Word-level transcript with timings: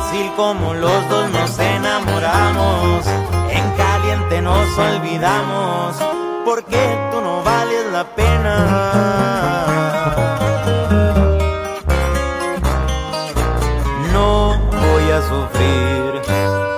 Fácil 0.00 0.32
como 0.36 0.74
los 0.74 1.08
dos 1.08 1.30
nos 1.30 1.58
enamoramos, 1.58 3.06
en 3.50 3.70
caliente 3.76 4.42
nos 4.42 4.78
olvidamos, 4.78 5.96
porque 6.44 6.98
tú 7.10 7.20
no 7.20 7.42
vales 7.42 7.86
la 7.92 8.04
pena. 8.04 8.56
No 14.12 14.58
voy 14.70 15.10
a 15.12 15.20
sufrir, 15.22 16.22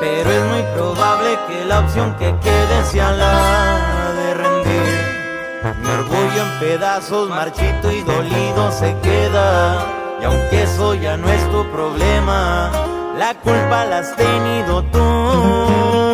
pero 0.00 0.30
es 0.30 0.44
muy 0.52 0.62
probable 0.74 1.38
que 1.48 1.64
la 1.64 1.80
opción 1.80 2.14
que 2.16 2.34
quede 2.40 2.84
sea 2.90 3.12
la 3.12 4.12
de 4.14 4.34
rendir. 4.34 5.76
Mi 5.80 5.88
orgullo 5.88 6.42
en 6.42 6.58
pedazos, 6.60 7.28
marchito 7.28 7.90
y 7.90 8.02
dolido 8.02 8.72
se 8.72 8.96
queda 9.00 10.02
y 10.20 10.24
aunque 10.24 10.62
eso 10.62 10.94
ya 10.94 11.16
no 11.16 11.28
es 11.28 11.50
tu 11.50 11.68
problema, 11.72 12.70
la 13.18 13.34
culpa 13.34 13.84
la 13.84 13.98
has 13.98 14.16
tenido 14.16 14.82
tú. 14.84 16.11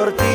por 0.00 0.12
ti. 0.12 0.29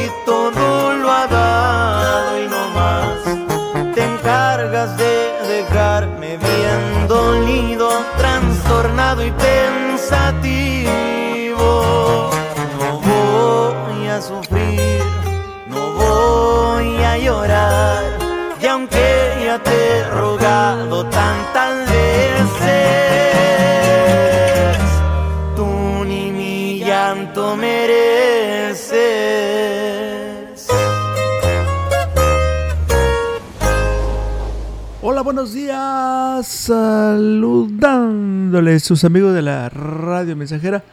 Sus 38.80 39.04
amigos 39.04 39.34
de 39.34 39.42
la 39.42 39.70
radio 39.70 40.36
mensajera, 40.36 40.84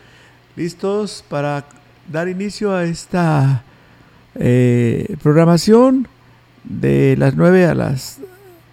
listos 0.56 1.24
para 1.28 1.66
dar 2.10 2.28
inicio 2.28 2.74
a 2.74 2.84
esta 2.84 3.62
eh, 4.34 5.16
programación 5.22 6.08
de 6.64 7.16
las 7.18 7.36
9 7.36 7.66
a 7.66 7.74
las 7.74 8.20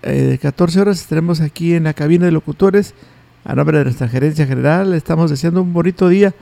14 0.02 0.80
eh, 0.80 0.82
horas. 0.82 1.02
Estaremos 1.02 1.42
aquí 1.42 1.74
en 1.74 1.84
la 1.84 1.94
cabina 1.94 2.26
de 2.26 2.32
locutores 2.32 2.94
a 3.44 3.56
nombre 3.56 3.80
de 3.80 3.84
nuestra 3.84 4.08
gerencia 4.08 4.48
general. 4.48 4.94
Estamos 4.94 5.30
deseando 5.30 5.62
un 5.62 5.74
bonito 5.74 6.08
día. 6.08 6.34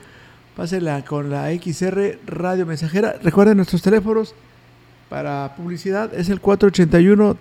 Pásenla 0.55 1.03
con 1.03 1.31
la 1.31 1.51
XR 1.51 2.19
Radio 2.27 2.65
Mensajera. 2.65 3.15
Recuerden 3.23 3.57
nuestros 3.57 3.81
teléfonos 3.81 4.35
para 5.09 5.55
publicidad 5.55 6.13
es 6.13 6.29
el 6.29 6.41
481 6.41 7.37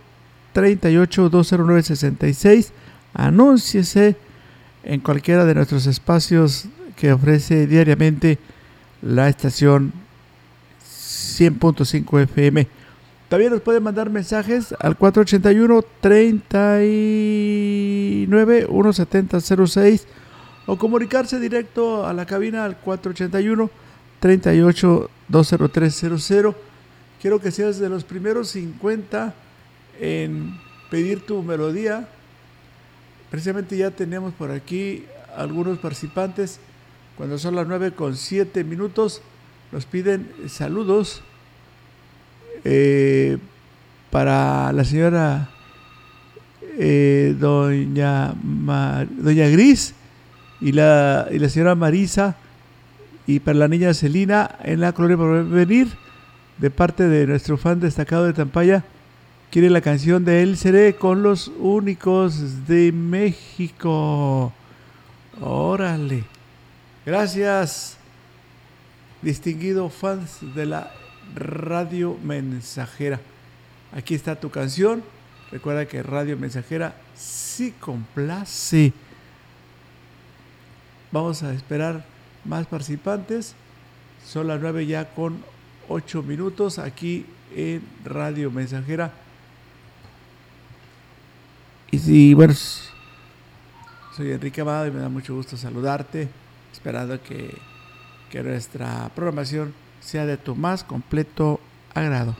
38 0.56 1.28
209 1.28 1.82
66. 1.82 2.72
Anúnciese 3.12 4.16
en 4.84 5.00
cualquiera 5.00 5.44
de 5.44 5.54
nuestros 5.54 5.86
espacios 5.86 6.64
que 6.96 7.12
ofrece 7.12 7.66
diariamente 7.66 8.38
la 9.02 9.28
estación 9.28 9.92
100.5 10.82 12.22
FM. 12.22 12.66
También 13.28 13.52
nos 13.52 13.60
pueden 13.60 13.82
mandar 13.82 14.08
mensajes 14.08 14.74
al 14.80 14.96
481 14.96 15.84
39 16.00 18.66
17006 18.70 20.06
o 20.64 20.78
comunicarse 20.78 21.38
directo 21.38 22.06
a 22.06 22.14
la 22.14 22.24
cabina 22.24 22.64
al 22.64 22.78
481 22.78 23.68
38 24.20 25.10
20300. 25.28 26.54
Quiero 27.20 27.40
que 27.40 27.50
seas 27.50 27.78
de 27.78 27.90
los 27.90 28.04
primeros 28.04 28.48
50 28.48 29.34
en 30.00 30.58
pedir 30.90 31.24
tu 31.24 31.42
melodía. 31.42 32.08
Precisamente 33.30 33.76
ya 33.76 33.90
tenemos 33.90 34.32
por 34.34 34.50
aquí 34.50 35.04
algunos 35.36 35.78
participantes. 35.78 36.60
Cuando 37.16 37.38
son 37.38 37.54
las 37.54 37.66
9 37.66 37.92
con 37.92 38.16
7 38.16 38.62
minutos, 38.64 39.22
nos 39.72 39.86
piden 39.86 40.30
saludos 40.48 41.22
eh, 42.64 43.38
para 44.10 44.72
la 44.72 44.84
señora 44.84 45.50
eh, 46.78 47.34
doña, 47.38 48.34
doña 48.42 49.48
Gris 49.48 49.94
y 50.60 50.72
la, 50.72 51.26
y 51.30 51.38
la 51.38 51.48
señora 51.48 51.74
Marisa 51.74 52.36
y 53.26 53.40
para 53.40 53.58
la 53.58 53.68
niña 53.68 53.92
Celina 53.94 54.56
en 54.62 54.80
la 54.80 54.92
colonia 54.92 55.16
por 55.16 55.44
venir 55.48 55.88
de 56.58 56.70
parte 56.70 57.08
de 57.08 57.26
nuestro 57.26 57.56
fan 57.56 57.80
destacado 57.80 58.24
de 58.24 58.32
Tampaya 58.32 58.84
quiere 59.50 59.70
la 59.70 59.80
canción 59.80 60.24
de 60.24 60.42
él 60.42 60.56
seré 60.56 60.96
con 60.96 61.22
los 61.22 61.48
únicos 61.58 62.66
de 62.66 62.92
México. 62.92 64.52
Órale. 65.40 66.24
Gracias 67.04 67.96
distinguido 69.22 69.88
fans 69.88 70.38
de 70.54 70.66
la 70.66 70.92
radio 71.34 72.16
mensajera. 72.22 73.20
Aquí 73.92 74.14
está 74.14 74.36
tu 74.36 74.50
canción. 74.50 75.02
Recuerda 75.50 75.86
que 75.86 76.02
radio 76.02 76.36
mensajera 76.36 76.96
sí 77.14 77.72
complace. 77.80 78.92
Vamos 81.12 81.42
a 81.42 81.52
esperar 81.52 82.04
más 82.44 82.66
participantes. 82.66 83.54
Son 84.24 84.48
las 84.48 84.60
9 84.60 84.86
ya 84.86 85.14
con 85.14 85.42
8 85.88 86.22
minutos 86.22 86.78
aquí 86.78 87.26
en 87.54 87.82
Radio 88.04 88.50
Mensajera. 88.50 89.12
Y 91.90 92.34
bueno, 92.34 92.54
soy 94.14 94.32
Enrique 94.32 94.60
Amado 94.60 94.86
y 94.86 94.90
me 94.90 95.00
da 95.00 95.08
mucho 95.08 95.34
gusto 95.34 95.56
saludarte, 95.56 96.28
esperando 96.72 97.22
que, 97.22 97.56
que 98.30 98.42
nuestra 98.42 99.10
programación 99.14 99.74
sea 100.00 100.26
de 100.26 100.36
tu 100.36 100.54
más 100.54 100.84
completo 100.84 101.60
agrado. 101.94 102.36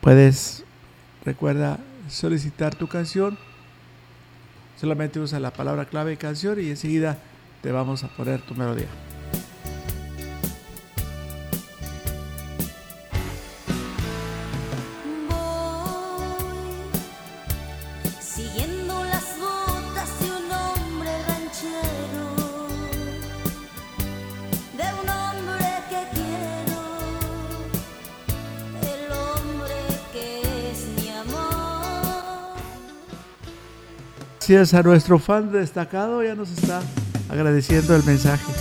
Puedes, 0.00 0.64
recuerda, 1.24 1.78
solicitar 2.08 2.74
tu 2.74 2.88
canción 2.88 3.38
Solamente 4.82 5.20
usa 5.20 5.38
la 5.38 5.52
palabra 5.52 5.84
clave 5.84 6.16
canción 6.16 6.60
y 6.60 6.70
enseguida 6.70 7.16
te 7.62 7.70
vamos 7.70 8.02
a 8.02 8.08
poner 8.08 8.42
tu 8.42 8.56
melodía. 8.56 8.88
Gracias 34.52 34.74
a 34.78 34.82
nuestro 34.82 35.18
fan 35.18 35.50
destacado, 35.50 36.22
ya 36.22 36.34
nos 36.34 36.50
está 36.50 36.82
agradeciendo 37.30 37.96
el 37.96 38.04
mensaje. 38.04 38.52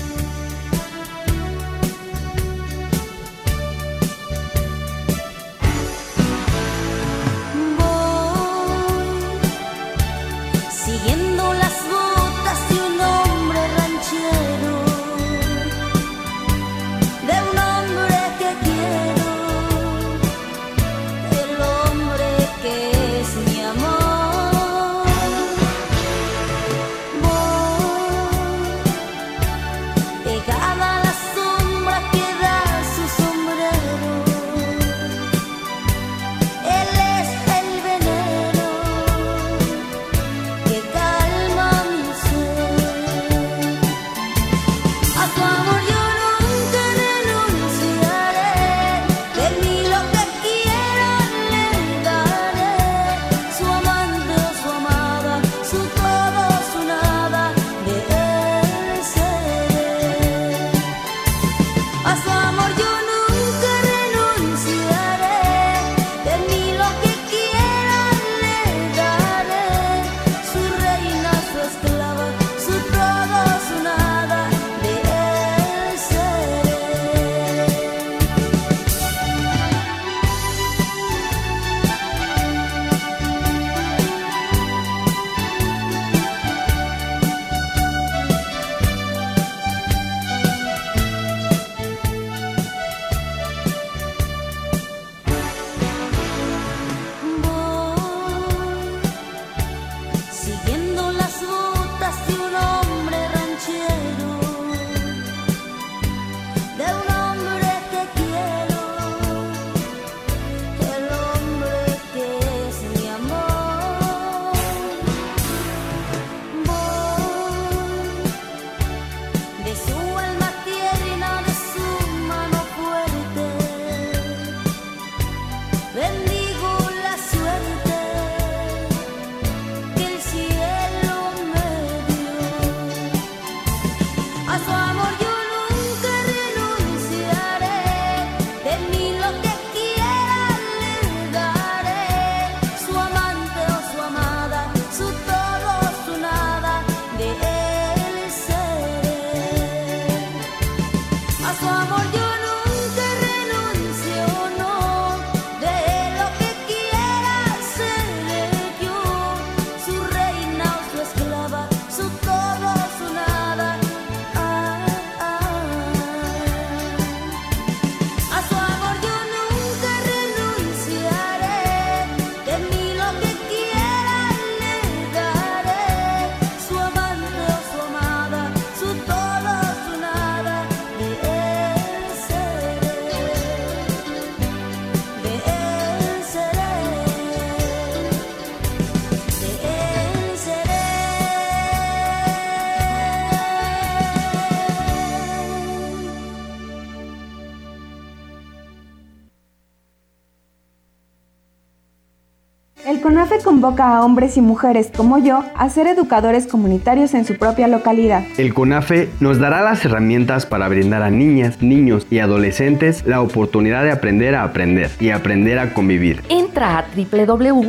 CONAFE 203.31 203.45
convoca 203.45 203.95
a 203.95 204.03
hombres 204.03 204.35
y 204.35 204.41
mujeres 204.41 204.91
como 204.93 205.17
yo 205.17 205.45
a 205.55 205.69
ser 205.69 205.87
educadores 205.87 206.47
comunitarios 206.47 207.13
en 207.13 207.23
su 207.23 207.37
propia 207.37 207.69
localidad. 207.69 208.25
El 208.37 208.53
CONAFE 208.53 209.09
nos 209.21 209.39
dará 209.39 209.61
las 209.61 209.85
herramientas 209.85 210.45
para 210.45 210.67
brindar 210.67 211.01
a 211.01 211.09
niñas, 211.09 211.61
niños 211.61 212.05
y 212.09 212.19
adolescentes 212.19 213.05
la 213.05 213.21
oportunidad 213.21 213.85
de 213.85 213.91
aprender 213.91 214.35
a 214.35 214.43
aprender 214.43 214.91
y 214.99 215.11
aprender 215.11 215.59
a 215.59 215.73
convivir. 215.73 216.21
Entra 216.27 216.77
a 216.77 216.85
www.gov.mx 216.93 217.63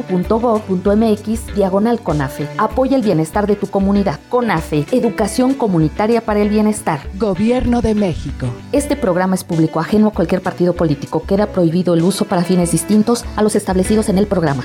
diagonal 1.55 2.01
CONAFE. 2.01 2.49
Apoya 2.59 2.97
el 2.97 3.03
bienestar 3.03 3.47
de 3.47 3.55
tu 3.55 3.69
comunidad. 3.69 4.19
CONAFE, 4.31 4.87
Educación 4.91 5.55
Comunitaria 5.55 6.23
para 6.23 6.41
el 6.41 6.49
Bienestar. 6.49 6.99
Gobierno 7.15 7.83
de 7.83 7.95
México. 7.95 8.49
Este 8.73 8.97
programa 8.97 9.37
es 9.37 9.45
público 9.45 9.79
ajeno 9.79 10.09
a 10.09 10.13
cualquier 10.13 10.43
partido 10.43 10.75
político. 10.75 11.23
Queda 11.23 11.47
prohibido 11.47 11.95
el 11.95 12.03
uso 12.03 12.25
para 12.25 12.43
fines 12.43 12.73
distintos 12.73 13.25
a 13.37 13.43
los 13.43 13.55
establecidos 13.55 14.09
en 14.09 14.19
el 14.19 14.27
programa. 14.27 14.65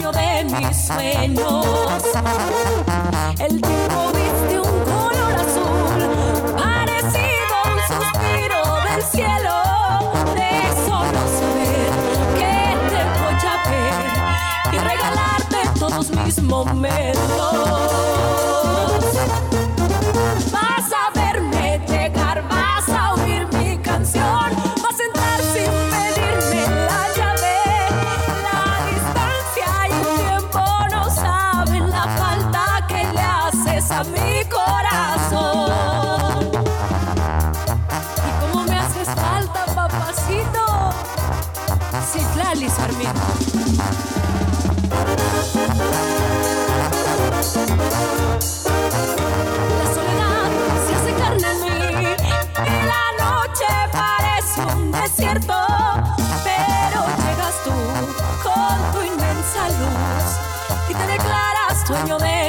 De 0.00 0.44
mis 0.44 0.86
sueños. 0.86 2.02
El 3.38 3.60
tiempo 3.60 4.12
viste 4.12 4.60
un 4.60 4.80
color 4.84 5.34
azul 5.38 6.00
parecido 6.56 7.54
a 7.54 7.66
un 7.70 7.78
suspiro 7.88 8.62
del 8.90 9.02
cielo. 9.04 9.56
De 10.34 10.52
solo 10.84 11.20
saber 11.38 11.92
que 12.38 12.54
te 12.90 13.00
voy 13.20 13.38
a 13.46 13.56
ver 13.70 14.04
y 14.72 14.78
regalarte 14.78 15.58
todos 15.78 16.10
mis 16.10 16.42
momentos. 16.42 18.13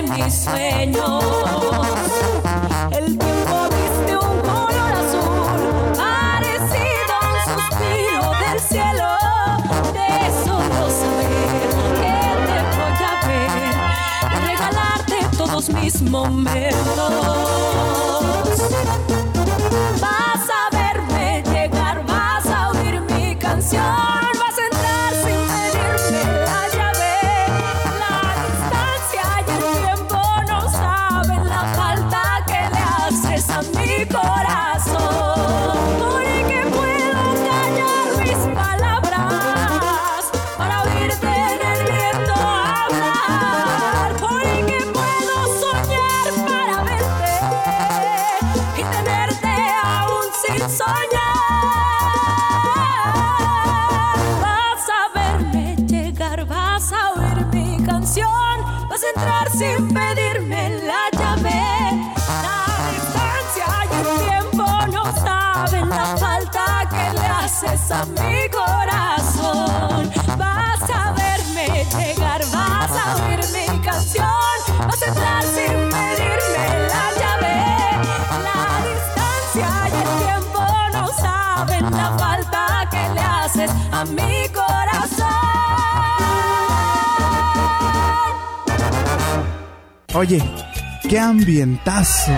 Mis 0.10 0.34
sueños. 0.34 1.24
El 2.92 3.18
tiempo 3.18 3.70
viste 3.70 4.16
un 4.16 4.40
color 4.42 4.94
azul 5.02 5.94
parecido 5.96 7.12
a 7.12 7.14
un 7.32 7.40
suspiro 7.52 8.24
del 8.44 8.60
cielo. 8.60 9.10
De 9.94 10.12
solo 10.46 10.80
saber 10.90 11.70
que 12.02 12.16
te 12.46 12.60
voy 12.78 13.02
a 13.04 13.06
ver 13.28 13.52
y 14.32 14.34
regalarte 14.48 15.18
todos 15.38 15.66
mis 15.70 15.96
momentos. 16.02 18.05
Oye, 90.18 90.42
qué 91.10 91.20
ambientazo. 91.20 92.32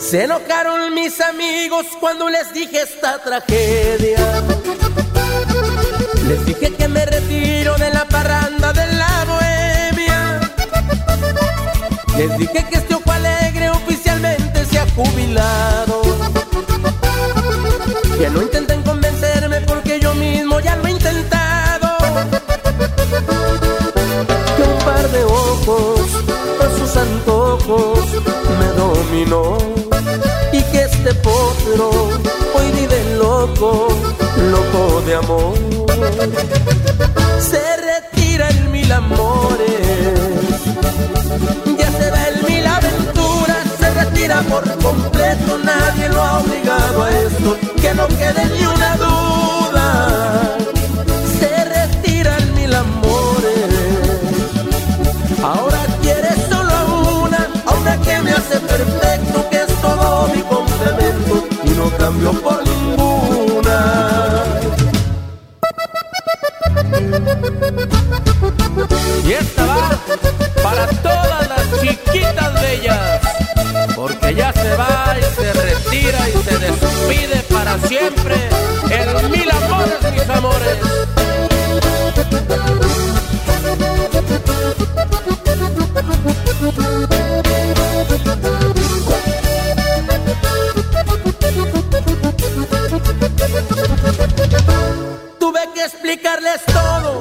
Se 0.00 0.24
enojaron 0.24 0.92
mis 0.94 1.20
amigos 1.20 1.86
cuando 2.00 2.28
les 2.28 2.52
dije 2.52 2.82
esta 2.82 3.22
tragedia. 3.22 4.57
Antojos 27.08 27.98
me 28.58 28.68
dominó 28.82 29.58
y 30.52 30.62
que 30.70 30.82
este 30.84 31.14
potro 31.14 31.90
hoy 32.54 32.70
vive 32.78 33.16
loco, 33.16 33.88
loco 34.52 35.02
de 35.06 35.14
amor. 35.14 35.54
Se 37.50 37.62
retira 37.88 38.48
en 38.50 38.72
mil 38.72 38.90
amores, 38.92 40.20
ya 41.78 41.90
se 41.98 42.10
va 42.10 42.28
en 42.28 42.46
mil 42.46 42.66
aventuras, 42.66 43.64
se 43.78 43.90
retira 43.94 44.42
por 44.42 44.64
completo, 44.78 45.58
nadie 45.64 46.08
lo 46.08 46.22
ha 46.22 46.38
obligado 46.40 47.02
a 47.04 47.10
esto, 47.10 47.56
que 47.80 47.94
no 47.94 48.06
quede 48.08 48.44
ni 48.54 48.66
una 48.66 48.96
duda. 48.96 50.57
Y 69.24 69.32
esta 69.32 69.66
va 69.66 69.90
para 70.62 70.86
todas 71.02 71.48
las 71.48 71.80
chiquitas 71.80 72.62
bellas, 72.62 73.20
porque 73.94 74.34
ya 74.34 74.52
se 74.52 74.74
va 74.76 75.16
y 75.18 75.22
se 75.40 75.52
retira 75.52 76.28
y 76.28 76.32
se 76.42 76.58
despide 76.58 77.42
para 77.52 77.78
siempre 77.80 78.36
en 78.90 79.30
mil 79.30 79.50
amores, 79.50 80.12
mis 80.12 80.28
amores. 80.30 81.07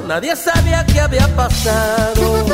Nadie 0.07 0.35
sabía 0.35 0.85
qué 0.85 1.01
había 1.01 1.27
pasado. 1.35 2.45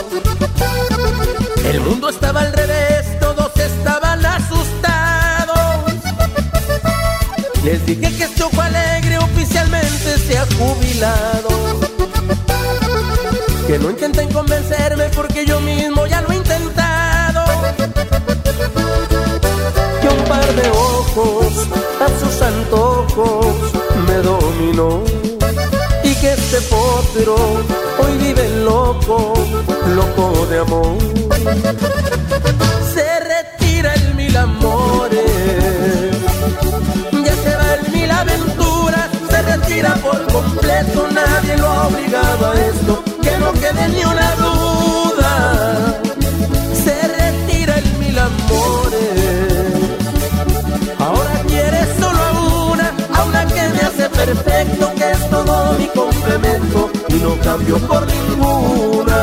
El 1.63 1.79
mundo 1.81 2.09
estaba 2.09 2.41
al 2.41 2.51
revés, 2.51 3.19
todos 3.19 3.51
estaban 3.55 4.25
asustados. 4.25 5.93
Les 7.63 7.85
dije 7.85 8.17
que 8.17 8.35
Choco 8.35 8.59
Alegre 8.61 9.19
oficialmente 9.19 10.17
se 10.27 10.37
ha 10.37 10.45
jubilado. 10.57 11.49
Que 13.67 13.79
no 13.79 13.89
intenten 13.91 14.33
convencerme 14.33 15.05
porque 15.15 15.45
yo 15.45 15.59
mismo 15.61 16.07
ya 16.07 16.21
lo 16.21 16.31
he 16.31 16.35
intentado. 16.35 17.43
Que 20.01 20.09
un 20.09 20.23
par 20.25 20.45
de 20.55 20.69
ojos 20.69 21.67
a 22.01 22.07
sus 22.19 22.41
antojos 22.41 23.55
me 24.07 24.15
dominó. 24.15 25.22
Que 26.23 26.31
este 26.31 26.61
potro 26.61 27.35
hoy 27.99 28.17
vive 28.17 28.47
loco, 28.63 29.33
loco 29.93 30.47
de 30.49 30.59
amor. 30.59 30.97
Se 32.93 33.19
retira 33.19 33.93
el 33.93 34.15
mil 34.15 34.37
amores, 34.37 36.15
ya 37.11 37.35
se 37.43 37.55
va 37.57 37.73
el 37.73 37.91
mil 37.91 38.09
aventuras, 38.09 39.09
se 39.29 39.41
retira 39.41 39.95
por 39.95 40.25
completo, 40.31 41.09
nadie 41.11 41.57
lo 41.57 41.67
ha 41.67 41.87
obligado 41.87 42.51
a 42.51 42.53
esto, 42.55 43.03
que 43.21 43.37
no 43.39 43.51
quede 43.51 43.89
ni 43.89 44.05
una 44.05 44.32
todo 55.33 55.73
mi 55.79 55.87
complemento 55.87 56.91
y 57.09 57.13
no 57.15 57.35
cambio 57.39 57.77
por 57.87 58.05
ninguna. 58.05 59.13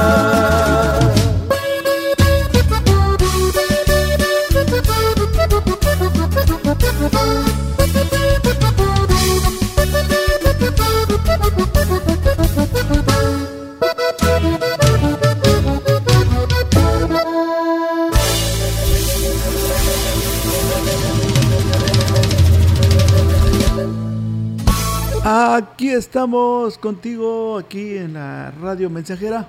Estamos 26.11 26.77
contigo, 26.77 27.57
aquí 27.57 27.97
en 27.97 28.15
la 28.15 28.51
radio 28.51 28.91
mensajera. 28.91 29.49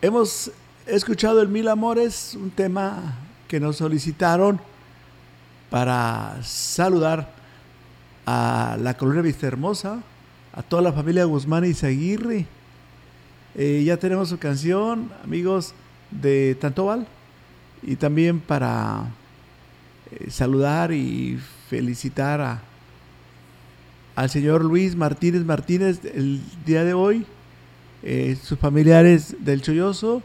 Hemos 0.00 0.50
escuchado 0.86 1.42
el 1.42 1.48
Mil 1.48 1.68
Amores, 1.68 2.34
un 2.40 2.50
tema 2.50 3.18
que 3.46 3.60
nos 3.60 3.76
solicitaron 3.76 4.58
para 5.68 6.38
saludar 6.42 7.28
a 8.24 8.78
la 8.80 8.96
colonia 8.96 9.20
Vista 9.20 9.46
Hermosa, 9.46 10.02
a 10.54 10.62
toda 10.62 10.80
la 10.80 10.92
familia 10.94 11.26
Guzmán 11.26 11.66
y 11.66 11.74
Zaguirre. 11.74 12.46
Eh, 13.54 13.82
ya 13.84 13.98
tenemos 13.98 14.30
su 14.30 14.38
canción, 14.38 15.10
amigos 15.22 15.74
de 16.10 16.56
Tantoval, 16.58 17.06
y 17.82 17.96
también 17.96 18.40
para 18.40 19.04
eh, 20.10 20.30
saludar 20.30 20.92
y 20.92 21.38
felicitar 21.68 22.40
a 22.40 22.62
al 24.16 24.30
señor 24.30 24.64
Luis 24.64 24.96
Martínez 24.96 25.44
Martínez 25.44 26.00
el 26.04 26.40
día 26.64 26.84
de 26.84 26.94
hoy. 26.94 27.26
Eh, 28.02 28.36
sus 28.42 28.58
familiares 28.58 29.36
del 29.40 29.62
Cholloso 29.62 30.22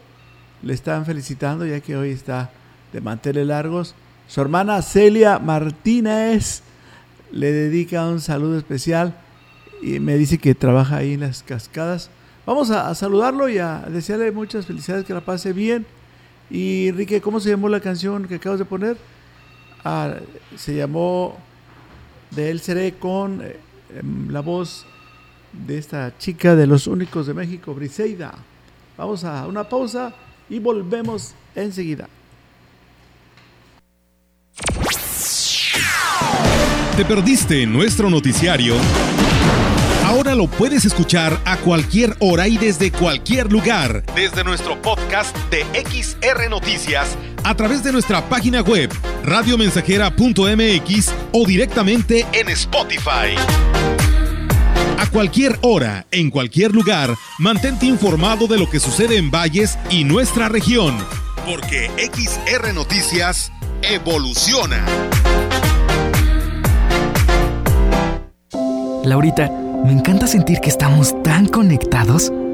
le 0.62 0.74
están 0.74 1.06
felicitando 1.06 1.64
ya 1.66 1.80
que 1.80 1.96
hoy 1.96 2.10
está 2.10 2.50
de 2.92 3.00
manteles 3.00 3.46
largos. 3.46 3.94
Su 4.28 4.40
hermana 4.40 4.82
Celia 4.82 5.38
Martínez 5.38 6.62
le 7.32 7.52
dedica 7.52 8.06
un 8.06 8.20
saludo 8.20 8.58
especial 8.58 9.14
y 9.82 9.98
me 9.98 10.16
dice 10.16 10.38
que 10.38 10.54
trabaja 10.54 10.98
ahí 10.98 11.14
en 11.14 11.20
las 11.20 11.42
cascadas. 11.42 12.10
Vamos 12.46 12.70
a, 12.70 12.94
saludarlo 12.94 13.48
y 13.48 13.58
a 13.58 13.86
desearle 13.90 14.30
muchas 14.32 14.66
felicidades, 14.66 15.04
que 15.04 15.14
la 15.14 15.20
pase 15.20 15.52
bien. 15.52 15.86
Y 16.50 16.88
Enrique, 16.88 17.20
¿cómo 17.20 17.40
se 17.40 17.50
llamó 17.50 17.68
la 17.68 17.80
canción 17.80 18.26
que 18.26 18.36
acabas 18.36 18.58
de 18.58 18.64
poner? 18.64 18.96
Ah, 19.84 20.14
se 20.56 20.74
llamó 20.74 21.38
De 22.30 22.50
él 22.50 22.60
seré 22.60 22.92
con 22.92 23.40
eh, 23.42 23.56
la 24.28 24.40
voz 24.40 24.86
de 25.52 25.78
esta 25.78 26.16
chica 26.18 26.54
de 26.54 26.66
los 26.66 26.86
únicos 26.86 27.26
de 27.26 27.34
México, 27.34 27.74
Briseida. 27.74 28.32
Vamos 28.96 29.24
a 29.24 29.46
una 29.46 29.68
pausa 29.68 30.12
y 30.48 30.58
volvemos 30.58 31.34
enseguida. 31.54 32.08
¿Te 36.96 37.04
perdiste 37.04 37.66
nuestro 37.66 38.10
noticiario? 38.10 38.74
Ahora 40.04 40.34
lo 40.34 40.48
puedes 40.48 40.84
escuchar 40.84 41.40
a 41.44 41.56
cualquier 41.56 42.16
hora 42.18 42.48
y 42.48 42.58
desde 42.58 42.90
cualquier 42.90 43.50
lugar, 43.50 44.04
desde 44.14 44.42
nuestro 44.42 44.82
podcast 44.82 45.34
de 45.50 45.64
XR 45.72 46.50
Noticias, 46.50 47.16
a 47.44 47.54
través 47.54 47.84
de 47.84 47.92
nuestra 47.92 48.28
página 48.28 48.60
web, 48.60 48.90
radiomensajera.mx 49.24 51.14
o 51.32 51.46
directamente 51.46 52.26
en 52.32 52.48
Spotify. 52.48 53.36
A 55.00 55.06
cualquier 55.06 55.58
hora, 55.62 56.04
en 56.10 56.28
cualquier 56.28 56.72
lugar, 56.72 57.16
mantente 57.38 57.86
informado 57.86 58.46
de 58.46 58.58
lo 58.58 58.68
que 58.68 58.78
sucede 58.78 59.16
en 59.16 59.30
Valles 59.30 59.78
y 59.88 60.04
nuestra 60.04 60.50
región, 60.50 60.94
porque 61.46 61.90
XR 61.96 62.74
Noticias 62.74 63.50
evoluciona. 63.80 64.84
Laurita, 69.02 69.50
me 69.86 69.92
encanta 69.92 70.26
sentir 70.26 70.60
que 70.60 70.68
estamos 70.68 71.14
tan 71.22 71.46
conectados. 71.48 72.30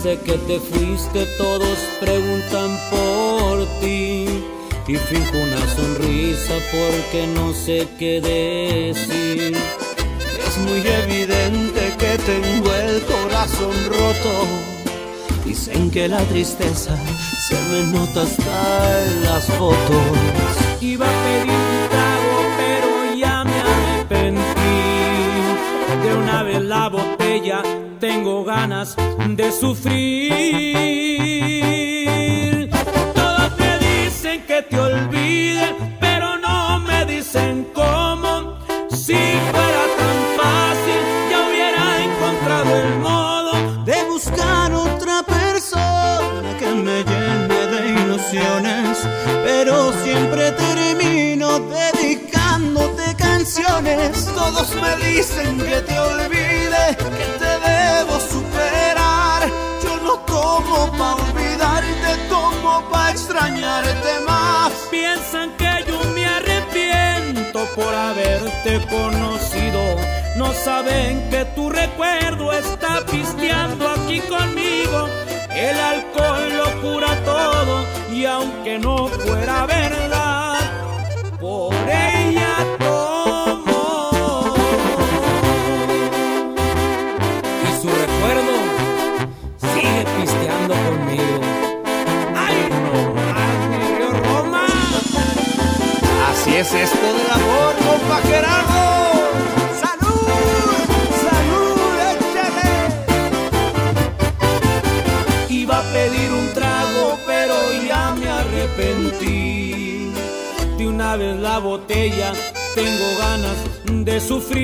Desde 0.00 0.20
que 0.20 0.34
te 0.34 0.60
fuiste 0.60 1.26
todos 1.38 1.76
preguntan 1.98 2.78
por 2.88 3.66
ti 3.80 4.28
y 4.86 4.94
fijo 4.94 5.36
una 5.36 5.58
sonrisa 5.74 6.54
porque 6.70 7.26
no 7.34 7.52
sé 7.52 7.88
qué 7.98 8.20
decir. 8.20 9.56
Es 10.46 10.58
muy 10.58 10.86
evidente 10.86 11.96
que 11.98 12.16
tengo 12.18 12.72
el 12.74 13.02
corazón 13.02 13.74
roto. 13.86 14.46
Dicen 15.44 15.90
que 15.90 16.06
la 16.06 16.22
tristeza 16.26 16.96
se 17.48 17.56
me 17.68 17.92
nota 17.92 18.22
hasta 18.22 19.04
en 19.04 19.24
las 19.24 19.46
fotos. 19.46 20.06
Iba 20.80 21.06
a 21.06 21.24
pedir 21.24 21.50
un 21.50 21.88
trago, 21.90 22.38
pero 22.56 23.14
ya 23.16 23.42
me 23.42 23.60
arrepentí. 23.60 24.44
De 26.04 26.14
una 26.14 26.44
vez 26.44 26.62
la 26.62 26.88
botella, 26.88 27.17
tengo 28.00 28.44
ganas 28.44 28.96
de 29.28 29.52
sufrir. 29.52 30.68
Todos 33.14 33.52
me 33.58 33.78
dicen 33.78 34.42
que 34.46 34.62
te 34.62 34.78
olvide, 34.78 35.74
pero 36.00 36.36
no 36.38 36.80
me 36.80 37.04
dicen 37.06 37.68
cómo. 37.72 38.58
Si 38.90 39.14
fuera 39.14 39.84
tan 40.00 40.18
fácil, 40.36 41.00
ya 41.30 41.48
hubiera 41.48 42.02
encontrado 42.04 42.76
el 42.76 42.98
modo 42.98 43.52
de 43.84 44.04
buscar 44.04 44.72
otra 44.72 45.22
persona 45.22 46.56
que 46.58 46.66
me 46.74 47.04
llene 47.04 47.66
de 47.72 47.80
siempre 50.04 50.52
termino 50.52 51.60
dedicándote 51.60 53.14
canciones. 53.16 54.26
Todos 54.34 54.74
me 54.74 54.96
dicen 55.06 55.58
que 55.58 55.80
te 55.82 55.98
olvide, 55.98 56.27
conocido. 68.90 69.80
No 70.36 70.52
saben 70.52 71.28
que 71.30 71.44
tu 71.56 71.70
recuerdo 71.70 72.52
está 72.52 73.04
pisteando 73.10 73.88
aquí 73.88 74.20
conmigo. 74.20 75.08
El 75.50 75.76
alcohol 75.78 76.56
lo 76.56 76.80
cura 76.82 77.16
todo 77.24 77.84
y 78.12 78.24
aunque 78.26 78.78
no 78.78 79.08
fuera 79.08 79.66
verdad, 79.66 80.60
por 81.40 81.74
ella 81.88 82.17
es 96.68 96.74
esto 96.74 97.06
del 97.14 97.30
amor, 97.30 97.74
compa 97.76 98.20
Gerardo. 98.28 98.82
¡Salud! 99.80 100.28
¡Salud! 101.26 101.78
¡Échale! 102.12 102.72
Iba 105.48 105.76
a 105.78 105.82
pedir 105.92 106.30
un 106.30 106.52
trago, 106.52 107.18
pero 107.26 107.54
ya 107.86 108.14
me 108.18 108.28
arrepentí. 108.28 110.12
De 110.76 110.86
una 110.86 111.16
vez 111.16 111.36
la 111.38 111.58
botella, 111.58 112.34
tengo 112.74 113.16
ganas 113.18 113.56
de 113.86 114.20
sufrir. 114.20 114.58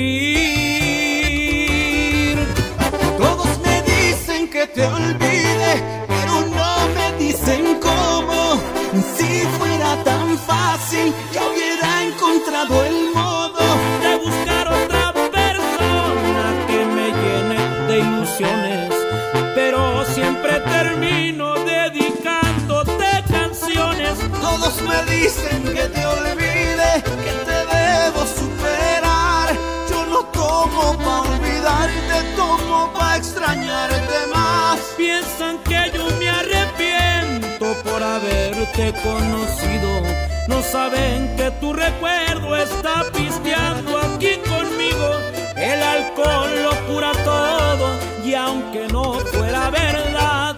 Todos 3.16 3.58
me 3.64 3.82
dicen 3.82 4.48
que 4.50 4.66
te 4.66 4.84
olvide, 4.84 6.04
pero 6.06 6.42
no 6.58 6.88
me 6.96 7.12
dicen 7.18 7.80
cómo. 7.80 8.60
Si 9.16 9.40
fuera 9.58 9.90
tan 10.04 10.38
fácil, 10.38 10.93
encontrado 12.64 12.84
el 12.84 13.14
modo 13.14 13.76
de 14.00 14.16
buscar 14.16 14.68
otra 14.68 15.12
persona 15.12 16.66
que 16.66 16.84
me 16.86 17.08
llene 17.10 17.86
de 17.86 17.98
ilusiones. 17.98 18.92
Pero 19.54 20.04
siempre 20.06 20.60
termino 20.60 21.54
dedicándote 21.64 23.24
canciones. 23.30 24.18
Todos 24.40 24.80
me 24.82 25.14
dicen 25.14 25.62
que 25.64 25.88
te 25.88 26.06
olvide, 26.06 27.02
que 27.24 27.32
te 27.44 27.76
debo 27.76 28.26
superar. 28.26 29.54
Yo 29.90 30.06
no 30.06 30.24
tomo 30.26 30.96
pa' 30.98 31.20
olvidarte, 31.20 32.36
tomo 32.36 32.92
pa' 32.92 33.16
extrañarte 33.16 34.26
más. 34.32 34.78
Piensan 34.96 35.58
que 35.58 35.90
yo 35.94 36.06
me 36.18 36.28
arrepiento 36.30 37.74
por 37.82 38.02
haberte 38.02 38.92
conocido. 39.02 39.73
No 40.48 40.62
saben 40.62 41.36
que 41.36 41.50
tu 41.60 41.72
recuerdo 41.72 42.54
está 42.56 43.04
pisteando 43.12 43.98
aquí 43.98 44.36
conmigo. 44.46 45.08
El 45.56 45.82
alcohol 45.82 46.50
lo 46.62 46.92
cura 46.92 47.12
todo 47.24 47.98
y 48.24 48.34
aunque 48.34 48.86
no 48.88 49.14
fuera 49.14 49.70
verdad, 49.70 50.56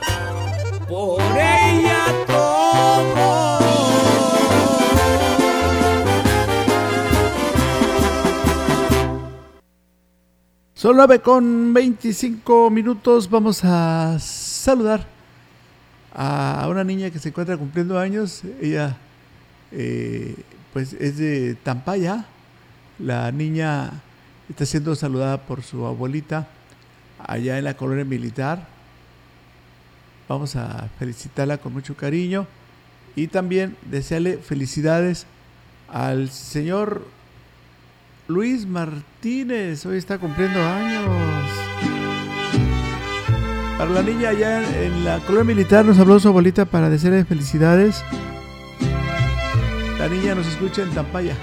por 0.89 1.21
ella 1.21 2.05
tomo. 2.27 3.59
Son 10.75 10.97
9 10.97 11.21
con 11.21 11.73
25 11.73 12.71
minutos. 12.71 13.31
Vamos 13.31 13.61
a 13.65 14.19
saludar 14.19 15.07
a 16.13 16.67
una 16.69 16.83
niña 16.83 17.11
que 17.11 17.19
se 17.19 17.29
encuentra 17.29 17.57
cumpliendo 17.57 17.99
años. 17.99 18.43
Ella, 18.61 18.97
eh, 19.73 20.35
pues, 20.73 20.93
es 20.95 21.19
de 21.19 21.55
Tampaya. 21.55 22.27
La 22.99 23.31
niña 23.33 24.03
está 24.49 24.65
siendo 24.67 24.95
saludada 24.95 25.43
por 25.43 25.63
su 25.63 25.87
abuelita 25.87 26.49
allá 27.19 27.59
en 27.59 27.65
la 27.65 27.77
colonia 27.77 28.05
militar. 28.05 28.67
Vamos 30.29 30.57
a 30.57 30.89
felicitarla 30.99 31.59
con 31.59 31.73
mucho 31.73 31.97
cariño 31.97 32.47
y 33.15 33.29
también 33.29 33.77
desearle 33.91 34.39
felicidades 34.39 35.27
al 35.89 36.31
señor 36.31 37.07
Luis 38.29 38.67
Martínez. 38.67 39.87
Hoy 39.87 39.99
está 39.99 40.19
cumpliendo 40.19 40.63
años. 40.63 41.07
Para 43.79 43.91
la 43.91 44.03
niña 44.03 44.31
allá 44.31 44.85
en 44.85 45.05
la 45.05 45.21
colonia 45.21 45.55
militar 45.55 45.85
nos 45.85 45.99
habló 45.99 46.19
su 46.19 46.29
abuelita 46.29 46.65
para 46.65 46.91
desearle 46.91 47.25
felicidades. 47.25 48.03
La 49.99 50.09
niña 50.09 50.35
nos 50.35 50.47
escucha 50.47 50.83
en 50.83 50.91
Tampaya. 50.91 51.35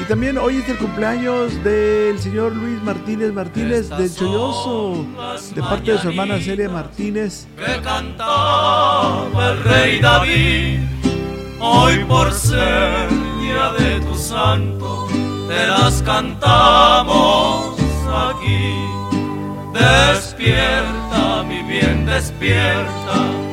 Y 0.00 0.04
también 0.04 0.38
hoy 0.38 0.58
es 0.58 0.68
el 0.68 0.78
cumpleaños 0.78 1.52
del 1.64 2.18
señor 2.20 2.54
Luis 2.54 2.80
Martínez 2.82 3.32
Martínez 3.32 3.88
del 3.90 4.14
Cholloso, 4.14 5.04
de 5.54 5.62
parte 5.62 5.92
de 5.92 5.98
su 5.98 6.08
hermana 6.10 6.38
Celia 6.38 6.68
Martínez. 6.68 7.46
que 7.56 7.80
cantaba 7.82 9.50
el 9.50 9.64
rey 9.64 9.98
David. 10.00 10.80
Hoy 11.60 12.04
por 12.04 12.32
ser 12.32 13.08
día 13.40 13.72
de 13.76 14.00
tu 14.00 14.14
santo, 14.14 15.08
te 15.48 15.66
las 15.66 16.02
cantamos 16.02 17.76
aquí. 18.30 18.74
Despierta, 19.74 21.42
mi 21.42 21.62
bien, 21.64 22.06
despierta. 22.06 23.47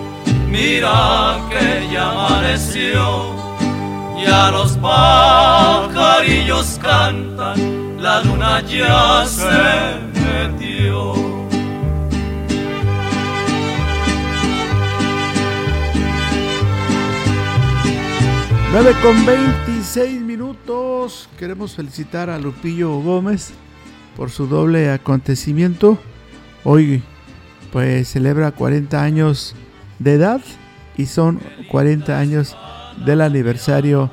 Mira 0.56 1.38
que 1.50 1.90
ya 1.92 2.12
amaneció. 2.12 3.36
Ya 4.26 4.52
los 4.52 4.78
pajarillos 4.78 6.80
cantan, 6.82 8.02
la 8.02 8.24
luna 8.24 8.62
ya 8.62 9.26
se 9.26 10.00
metió. 10.14 11.14
9 18.72 18.96
con 19.02 19.26
26 19.26 20.22
minutos. 20.22 21.28
Queremos 21.38 21.76
felicitar 21.76 22.30
a 22.30 22.40
Lupillo 22.40 22.98
Gómez 23.02 23.52
por 24.16 24.32
su 24.32 24.48
doble 24.48 24.90
acontecimiento. 24.90 25.98
Hoy 26.64 27.04
pues 27.74 28.08
celebra 28.08 28.52
40 28.52 29.04
años 29.04 29.54
de 30.00 30.14
edad 30.14 30.42
y 30.98 31.06
son 31.06 31.40
40 31.70 32.18
años 32.18 32.56
del 33.06 33.22
aniversario 33.22 34.12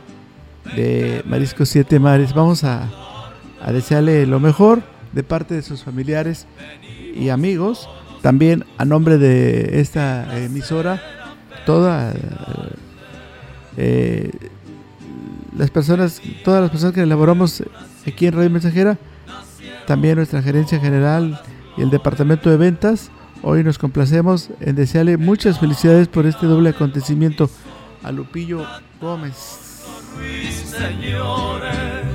de 0.76 1.22
Marisco 1.26 1.66
Siete 1.66 1.98
Mares. 1.98 2.34
Vamos 2.34 2.64
a, 2.64 2.88
desearle 3.72 4.26
lo 4.26 4.40
mejor 4.40 4.82
de 5.12 5.22
parte 5.22 5.54
de 5.54 5.62
sus 5.62 5.84
familiares 5.84 6.46
y 7.14 7.28
amigos. 7.28 7.88
También 8.22 8.64
a 8.78 8.84
nombre 8.84 9.18
de 9.18 9.80
esta 9.80 10.38
emisora, 10.38 11.00
toda 11.66 12.12
eh, 13.76 14.30
las 15.56 15.70
personas, 15.70 16.20
todas 16.44 16.60
las 16.60 16.70
personas 16.70 16.94
que 16.94 17.02
elaboramos 17.02 17.62
aquí 18.06 18.26
en 18.26 18.34
Radio 18.34 18.50
Mensajera, 18.50 18.98
también 19.86 20.16
nuestra 20.16 20.42
gerencia 20.42 20.78
general 20.78 21.40
y 21.76 21.82
el 21.82 21.90
departamento 21.90 22.50
de 22.50 22.56
ventas, 22.56 23.10
hoy 23.42 23.64
nos 23.64 23.78
complacemos 23.78 24.50
en 24.60 24.76
desearle 24.76 25.16
muchas 25.16 25.58
felicidades 25.58 26.08
por 26.08 26.26
este 26.26 26.46
doble 26.46 26.70
acontecimiento 26.70 27.50
a 28.02 28.10
Lupillo 28.12 28.66
Gómez. 29.00 29.36
señores, 30.64 32.06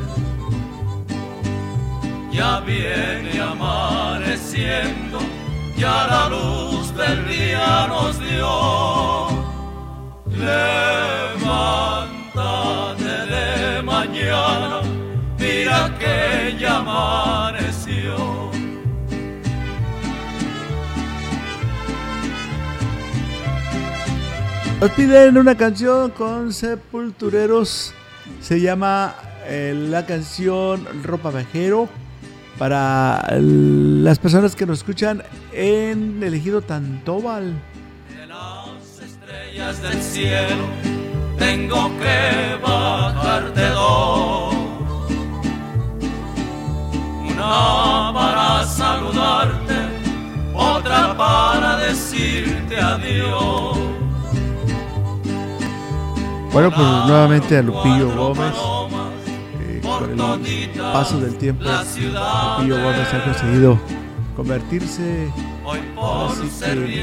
ya 2.32 2.60
viene 2.62 3.40
amaneciendo, 3.40 5.20
ya 5.78 6.08
la 6.08 6.30
luz 6.30 6.94
del 6.96 7.28
día 7.28 7.88
nos 7.88 8.20
dio. 8.20 9.28
Levántate 10.38 11.76
de 13.04 13.82
mañana, 13.84 14.82
mira 15.40 15.98
que 16.00 16.58
ya 16.60 16.82
Nos 24.80 24.92
piden 24.92 25.40
una 25.40 25.58
canción 25.58 26.12
con 26.12 26.54
Sepultureros. 26.54 27.96
Se 28.42 28.62
llama 28.62 29.16
eh, 29.48 29.74
la 29.76 30.06
canción 30.06 30.86
Ropa 31.04 31.32
Vejero. 31.32 31.90
Para 32.60 33.28
las 33.40 34.20
personas 34.20 34.56
que 34.56 34.68
nos 34.68 34.80
escuchan 34.80 35.24
en 35.52 36.22
el 36.22 36.36
ejido 36.36 36.62
Tantóbal. 36.62 37.54
estrellas 39.04 39.82
del 39.82 40.00
cielo 40.00 40.66
tengo 41.40 41.92
que 41.98 42.58
bajarte 42.62 43.70
dos. 43.70 44.56
Una 47.32 48.12
para 48.14 48.64
saludarte, 48.66 49.76
otra 50.54 51.18
para 51.18 51.78
decirte 51.78 52.80
adiós. 52.80 54.07
Bueno, 56.52 56.72
pues 56.72 56.88
nuevamente 57.08 57.58
a 57.58 57.62
Lupillo 57.62 58.16
Gómez. 58.16 58.54
eh, 59.62 59.82
con 59.84 60.46
el 60.46 60.70
paso 60.80 61.20
del 61.20 61.38
tiempo, 61.38 61.64
Lupillo 61.64 62.82
Gómez 62.82 63.14
ha 63.14 63.24
conseguido 63.24 63.80
convertirse 64.36 65.32
que 66.60 66.96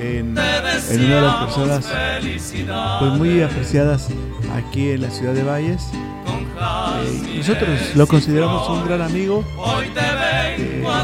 en, 0.00 0.30
una 0.30 0.42
de 0.42 1.20
las 1.20 1.36
personas 1.36 1.86
pues 2.98 3.12
muy 3.12 3.42
apreciadas 3.42 4.08
aquí 4.54 4.90
en 4.90 5.02
la 5.02 5.10
ciudad 5.10 5.34
de 5.34 5.42
Valles. 5.42 5.90
Eh, 5.92 7.36
nosotros 7.38 7.68
lo 7.94 8.06
consideramos 8.06 8.68
un 8.68 8.84
gran 8.84 9.02
amigo, 9.02 9.44
muy 9.56 9.86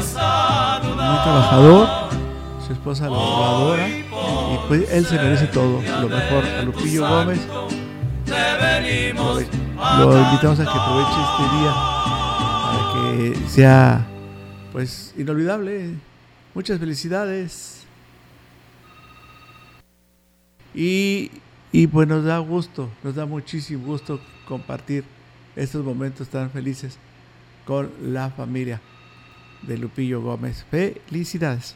saludar. 0.03 1.23
trabajador, 1.23 2.06
esposa 2.91 3.07
lo, 3.07 3.75
lo 3.75 4.53
y 4.53 4.67
pues 4.67 4.91
él 4.91 5.05
se 5.05 5.15
merece 5.15 5.47
todo, 5.47 5.81
lo 5.81 6.09
mejor. 6.09 6.45
A 6.45 6.61
Lupillo 6.63 7.07
Gómez 7.07 7.39
lo, 9.97 10.11
lo 10.11 10.21
invitamos 10.21 10.59
a 10.59 10.63
que 10.63 10.69
aproveche 10.69 11.21
este 11.21 11.43
día 11.57 11.73
para 12.63 12.93
que 12.93 13.49
sea 13.49 14.07
pues 14.71 15.13
inolvidable. 15.17 15.95
Muchas 16.53 16.79
felicidades. 16.79 17.85
Y, 20.73 21.31
y 21.71 21.87
pues 21.87 22.07
nos 22.07 22.23
da 22.23 22.37
gusto, 22.39 22.89
nos 23.03 23.15
da 23.15 23.25
muchísimo 23.25 23.85
gusto 23.85 24.19
compartir 24.47 25.03
estos 25.55 25.83
momentos 25.83 26.29
tan 26.29 26.51
felices 26.51 26.97
con 27.65 27.91
la 28.01 28.29
familia 28.29 28.79
de 29.63 29.77
Lupillo 29.77 30.21
Gómez. 30.21 30.65
Felicidades. 30.69 31.75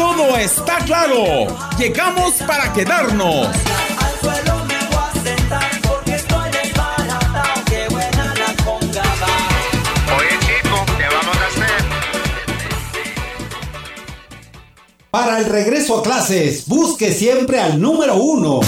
Todo 0.00 0.34
está 0.38 0.78
claro. 0.86 1.46
Llegamos 1.78 2.32
para 2.46 2.72
quedarnos. 2.72 3.48
Oye 10.16 10.38
chico, 10.40 10.86
¿qué 10.96 11.04
vamos 11.04 11.36
a 11.36 11.46
hacer? 11.46 11.84
Para 15.10 15.38
el 15.38 15.44
regreso 15.44 15.98
a 15.98 16.02
clases, 16.02 16.66
busque 16.66 17.12
siempre 17.12 17.60
al 17.60 17.78
número 17.78 18.14
uno. 18.14 18.60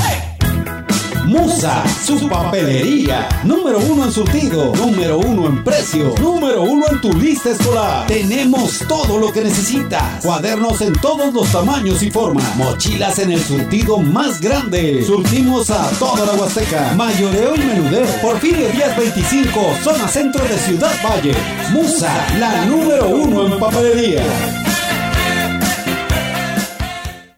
Musa, 1.32 1.82
su 2.04 2.28
papelería. 2.28 3.26
Número 3.42 3.78
uno 3.78 4.04
en 4.04 4.12
surtido, 4.12 4.70
número 4.76 5.18
uno 5.18 5.46
en 5.46 5.64
precio, 5.64 6.14
número 6.20 6.60
uno 6.60 6.84
en 6.90 7.00
tu 7.00 7.10
lista 7.14 7.52
escolar. 7.52 8.06
Tenemos 8.06 8.80
todo 8.86 9.18
lo 9.18 9.32
que 9.32 9.40
necesitas. 9.40 10.22
Cuadernos 10.22 10.82
en 10.82 10.92
todos 10.92 11.32
los 11.32 11.50
tamaños 11.50 12.02
y 12.02 12.10
formas. 12.10 12.54
Mochilas 12.56 13.18
en 13.18 13.32
el 13.32 13.42
surtido 13.42 13.96
más 13.96 14.42
grande. 14.42 15.02
Surtimos 15.06 15.70
a 15.70 15.88
toda 15.98 16.26
la 16.26 16.34
Huasteca. 16.34 16.92
Mayoreo 16.96 17.54
y 17.54 17.60
menudeo. 17.60 18.06
Porfirio 18.20 18.68
Díaz 18.68 18.94
25, 18.94 19.60
zona 19.82 20.08
centro 20.08 20.44
de 20.44 20.58
Ciudad 20.58 20.92
Valle. 21.02 21.34
Musa, 21.70 22.12
la 22.38 22.66
número 22.66 23.08
uno 23.08 23.46
en 23.46 23.58
papelería. 23.58 24.22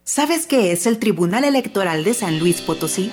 ¿Sabes 0.03 0.47
qué 0.47 0.73
es 0.73 0.89
el 0.89 0.99
Tribunal 0.99 1.45
Electoral 1.45 2.03
de 2.03 2.15
San 2.15 2.41
Luis 2.41 2.61
Potosí? 2.61 3.13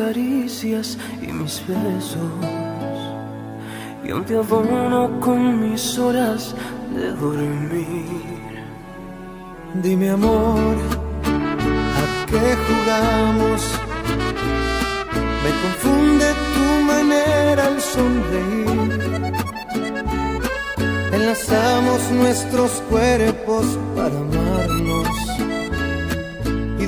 Caricias 0.00 0.96
y 1.22 1.28
mis 1.32 1.62
besos. 1.66 2.32
Y 4.04 4.10
aún 4.10 4.24
te 4.24 4.34
abono 4.36 5.20
con 5.20 5.40
mis 5.60 5.98
horas 5.98 6.54
de 6.94 7.06
dormir. 7.12 8.50
Dime 9.82 10.10
amor, 10.10 10.74
¿a 12.00 12.26
qué 12.30 12.46
jugamos? 12.66 13.60
Me 15.42 15.50
confunde 15.62 16.28
tu 16.54 16.66
manera 16.92 17.62
al 17.70 17.80
sonreír. 17.94 19.20
Enlazamos 21.12 22.00
nuestros 22.10 22.70
cuerpos 22.90 23.66
para 23.94 24.16
amarnos. 24.24 24.99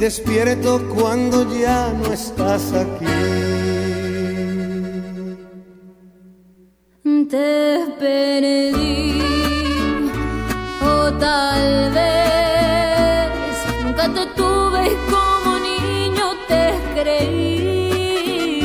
Despierto 0.02 0.82
cuando 0.96 1.46
ya 1.56 1.92
no 1.92 2.12
estás 2.12 2.72
aquí. 2.72 3.06
Te 7.30 7.86
perdí 8.00 9.22
o 10.82 11.12
tal 11.20 11.92
vez 11.94 13.54
nunca 13.84 14.12
te 14.12 14.26
tuve 14.34 14.80
y 14.90 14.96
como 15.08 15.50
niño 15.70 16.26
te 16.48 16.64
creí. 17.00 18.60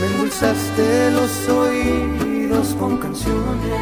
Me 0.00 0.06
endulzaste 0.08 1.12
los 1.12 1.48
oídos 1.50 2.74
con 2.80 2.98
canciones. 2.98 3.80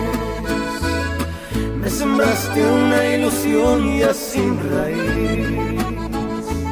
Me 1.80 1.88
sembraste 1.88 2.60
una 2.70 3.14
ilusión 3.14 3.98
ya 3.98 4.12
sin 4.12 4.58
raíz. 4.70 5.89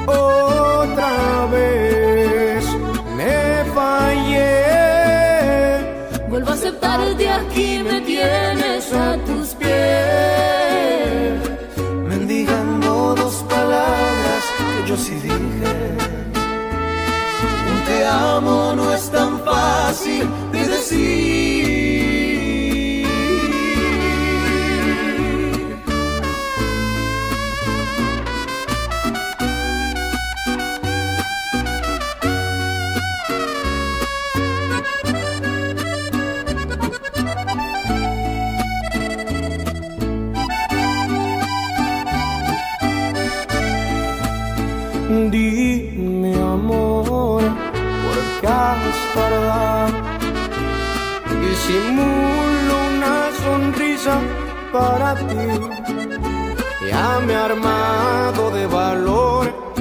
Otra 0.09 1.47
vez 1.53 2.65
me 3.17 3.65
fallé. 3.75 4.65
Vuelvo 6.29 6.51
a 6.51 6.55
aceptarte 6.55 7.31
aquí, 7.31 7.83
me 7.83 8.01
tienes 8.01 8.93
a 8.93 9.17
tus 9.27 9.49
pies. 9.55 9.69
mendigando 12.09 13.15
dos 13.15 13.37
palabras 13.49 14.43
que 14.59 14.89
yo 14.89 14.97
sí 14.97 15.15
dije. 15.15 15.75
Un 17.71 17.79
te 17.87 17.99
amo 18.07 18.75
no 18.77 18.85
es 18.95 19.11
tan 19.11 19.33
fácil 19.45 20.25
de 20.53 20.63
decir. 20.69 21.58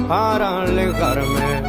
Para 0.08 0.62
alejarme. 0.62 1.62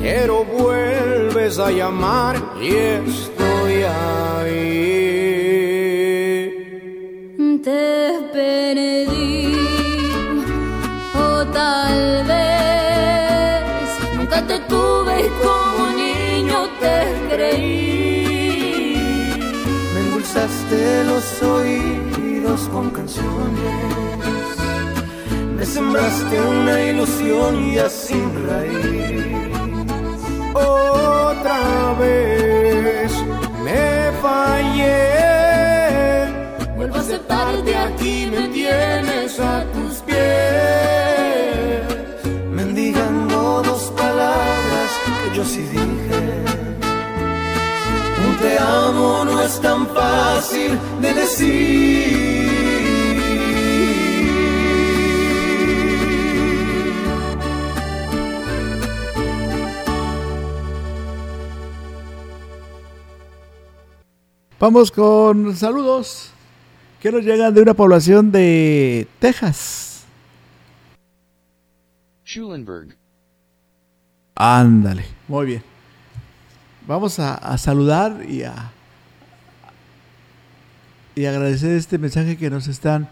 Pero 0.00 0.44
vuelves 0.44 1.58
a 1.58 1.70
llamar 1.70 2.36
y 2.60 2.68
estoy 2.74 3.82
ahí. 3.82 4.68
Te 7.62 8.12
perdí 8.32 9.56
o 11.14 11.44
tal 11.46 12.24
vez 12.26 13.88
nunca 14.16 14.46
te 14.46 14.60
tuve 14.60 15.26
y 15.26 15.28
como 15.42 15.90
niño 15.90 16.68
te 16.80 16.96
creí. 17.34 18.62
Me 19.92 20.00
endulzaste 20.00 21.04
los 21.04 21.42
oídos 21.42 22.60
con 22.72 22.90
canciones. 22.90 24.07
Sembraste 25.72 26.40
una 26.40 26.80
ilusión 26.80 27.72
ya 27.72 27.90
sin 27.90 28.26
raíz. 28.48 29.26
Otra 30.54 31.94
vez 32.00 33.12
me 33.64 34.10
fallé. 34.22 35.04
Vuelvo 36.74 36.96
a 36.96 37.00
aceptarte 37.00 37.76
aquí, 37.76 38.28
me 38.30 38.48
tienes 38.48 39.38
a 39.38 39.64
tus 39.74 39.98
pies. 40.06 40.16
mendigando 42.50 43.62
dos 43.62 43.92
palabras 43.96 44.90
que 45.20 45.36
yo 45.36 45.44
sí 45.44 45.60
dije. 45.60 46.20
Un 48.26 48.36
te 48.42 48.58
amo 48.58 49.24
no 49.26 49.42
es 49.42 49.60
tan 49.60 49.86
fácil 49.88 50.78
de 51.02 51.12
decir. 51.12 52.37
Vamos 64.60 64.90
con 64.90 65.54
saludos 65.54 66.32
que 67.00 67.12
nos 67.12 67.22
llegan 67.24 67.54
de 67.54 67.62
una 67.62 67.74
población 67.74 68.32
de 68.32 69.06
Texas. 69.20 70.04
Schulenburg. 72.26 72.96
Ándale, 74.34 75.04
muy 75.28 75.46
bien. 75.46 75.62
Vamos 76.88 77.20
a, 77.20 77.34
a 77.34 77.56
saludar 77.56 78.24
y 78.28 78.42
a 78.42 78.72
y 81.14 81.26
agradecer 81.26 81.70
este 81.76 81.96
mensaje 81.98 82.36
que 82.36 82.50
nos 82.50 82.66
están 82.66 83.08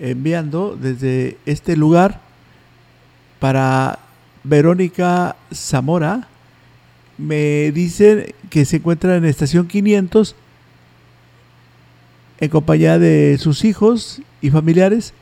enviando 0.00 0.76
desde 0.76 1.38
este 1.46 1.76
lugar 1.76 2.20
para 3.38 4.00
Verónica 4.42 5.36
Zamora. 5.52 6.26
Me 7.16 7.70
dicen 7.70 8.34
que 8.50 8.64
se 8.64 8.78
encuentra 8.78 9.14
en 9.14 9.24
estación 9.24 9.68
500 9.68 10.34
en 12.40 12.50
compañía 12.50 12.98
de 12.98 13.38
sus 13.38 13.64
hijos 13.64 14.20
y 14.40 14.50
familiares. 14.50 15.12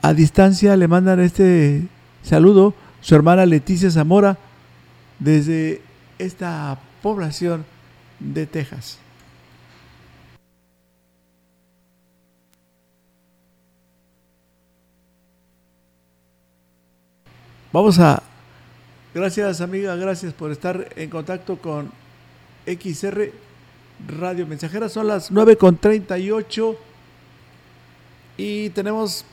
A 0.00 0.12
distancia 0.12 0.76
le 0.76 0.88
mandan 0.88 1.20
este 1.20 1.82
saludo 2.22 2.74
su 3.00 3.14
hermana 3.14 3.46
Leticia 3.46 3.90
Zamora 3.90 4.38
desde 5.18 5.82
esta 6.18 6.78
población 7.02 7.64
de 8.20 8.46
Texas. 8.46 8.98
Vamos 17.72 17.98
a... 17.98 18.22
Gracias 19.14 19.60
amiga, 19.60 19.96
gracias 19.96 20.32
por 20.32 20.52
estar 20.52 20.88
en 20.96 21.10
contacto 21.10 21.56
con 21.56 21.90
XR 22.66 23.32
Radio 24.06 24.46
Mensajera. 24.46 24.88
Son 24.88 25.06
las 25.06 25.32
9.38 25.32 26.76
y 28.36 28.70
tenemos 28.70 29.24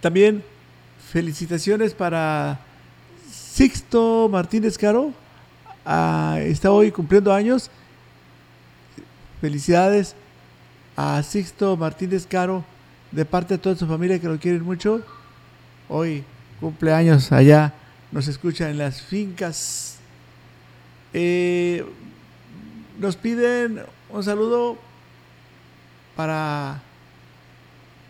también 0.00 0.44
felicitaciones 1.10 1.94
para 1.94 2.60
Sixto 3.30 4.28
Martínez 4.30 4.78
Caro. 4.78 5.12
Ah, 5.84 6.38
está 6.40 6.70
hoy 6.70 6.90
cumpliendo 6.90 7.32
años. 7.32 7.70
Felicidades 9.40 10.14
a 10.96 11.22
Sixto 11.22 11.76
Martínez 11.76 12.26
Caro 12.26 12.64
de 13.10 13.24
parte 13.24 13.54
de 13.54 13.58
toda 13.58 13.76
su 13.76 13.86
familia 13.86 14.18
que 14.20 14.28
lo 14.28 14.38
quieren 14.38 14.62
mucho. 14.62 15.02
Hoy 15.88 16.24
cumpleaños 16.60 17.30
allá, 17.32 17.74
nos 18.10 18.28
escucha 18.28 18.70
en 18.70 18.78
las 18.78 19.02
fincas. 19.02 19.98
Eh, 21.12 21.84
nos 22.98 23.16
piden 23.16 23.82
un 24.10 24.22
saludo 24.22 24.78
para... 26.16 26.82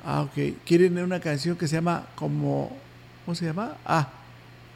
Ah, 0.05 0.22
ok. 0.22 0.57
Quieren 0.64 0.99
una 0.99 1.20
canción 1.20 1.57
que 1.57 1.68
se 1.68 1.76
llama 1.76 2.07
como... 2.14 2.76
¿Cómo 3.24 3.35
se 3.35 3.47
llama? 3.47 3.76
Ah, 3.87 4.09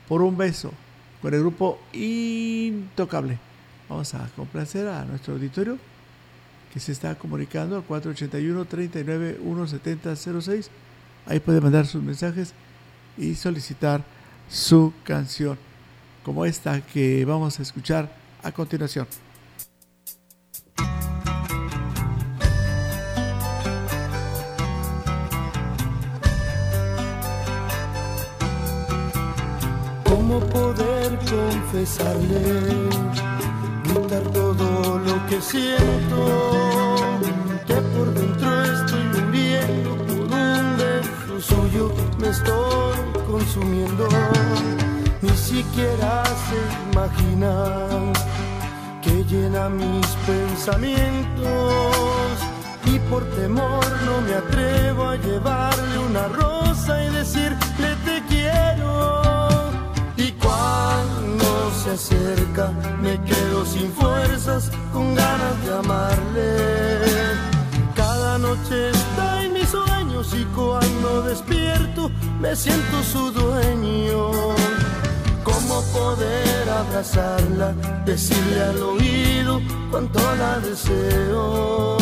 por 0.09 0.23
un 0.23 0.37
beso, 0.37 0.73
con 1.21 1.35
el 1.35 1.41
grupo 1.41 1.79
Intocable. 1.93 3.39
Vamos 3.89 4.15
a 4.15 4.27
complacer 4.35 4.89
a 4.89 5.05
nuestro 5.05 5.35
auditorio 5.35 5.79
que 6.73 6.81
se 6.81 6.93
está 6.93 7.15
comunicando 7.15 7.77
al 7.77 7.83
481 7.83 8.65
39 8.65 9.39
17006 9.43 10.71
Ahí 11.27 11.41
puede 11.41 11.61
mandar 11.61 11.87
sus 11.87 12.03
mensajes 12.03 12.55
y 13.19 13.35
solicitar 13.35 14.03
su 14.49 14.95
canción, 15.05 15.59
como 16.25 16.47
esta 16.47 16.81
que 16.81 17.25
vamos 17.27 17.59
a 17.59 17.63
escuchar 17.63 18.11
a 18.43 18.51
continuación. 18.51 19.07
¿Cómo 30.39 30.51
poder 30.51 31.19
confesarle, 31.29 32.43
gritar 33.83 34.23
todo 34.33 34.99
lo 34.99 35.27
que 35.27 35.41
siento? 35.43 36.55
Que 37.67 37.75
por 37.75 38.15
dentro 38.15 38.63
estoy 38.63 39.03
muriendo 39.21 39.97
por 39.97 40.21
un 40.21 40.77
beso 40.79 41.41
suyo, 41.41 41.93
me 42.21 42.29
estoy 42.29 42.99
consumiendo. 43.27 44.09
Ni 45.23 45.31
siquiera 45.31 46.23
se 46.47 46.59
imagina 46.93 47.53
que 49.03 49.25
llena 49.25 49.69
mis 49.69 50.07
pensamientos. 50.25 51.53
Y 52.85 53.01
por 53.11 53.25
temor 53.31 53.85
no 54.07 54.21
me 54.21 54.35
atrevo 54.35 55.09
a 55.09 55.17
llevarle 55.17 55.99
una 55.99 56.29
rosa 56.29 57.03
y 57.03 57.11
decirle 57.11 57.97
te 58.05 58.23
quiero. 58.29 59.48
Acerca 61.99 62.71
me 63.03 63.21
quedo 63.25 63.67
sin 63.67 63.91
fuerzas, 63.93 64.71
con 64.93 65.17
ganas 65.17 65.57
de 65.65 65.79
amarle. 65.79 66.57
Cada 67.97 68.39
noche 68.39 68.91
está 68.91 69.43
en 69.43 69.53
mis 69.55 69.69
sueños 69.69 70.33
y 70.33 70.45
cuando 70.55 71.23
despierto 71.23 72.09
me 72.41 72.55
siento 72.55 73.03
su 73.03 73.33
dueño. 73.33 74.31
¿Cómo 75.43 75.83
poder 75.93 76.71
abrazarla, 76.71 77.73
decirle 78.07 78.63
al 78.63 78.81
oído 78.81 79.61
cuánto 79.91 80.21
la 80.37 80.61
deseo? 80.61 81.97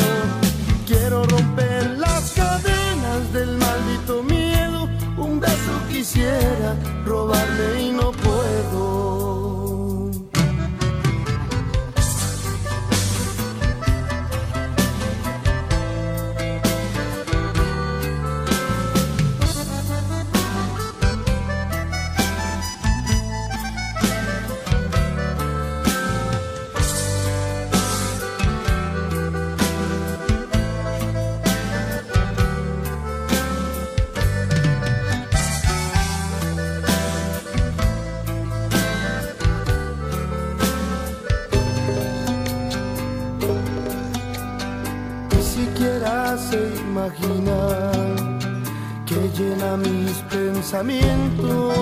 Quiero 0.86 1.24
romper 1.24 1.97
las 1.97 2.32
cadenas 2.32 3.32
del 3.32 3.57
maldito 3.57 4.22
miedo, 4.22 4.90
un 5.16 5.40
beso 5.40 5.72
quisiera 5.88 6.76
robarle 7.07 7.82
y 7.84 7.92
no 7.92 8.12
que 49.07 49.31
llena 49.37 49.77
mis 49.77 50.12
pensamientos. 50.31 51.74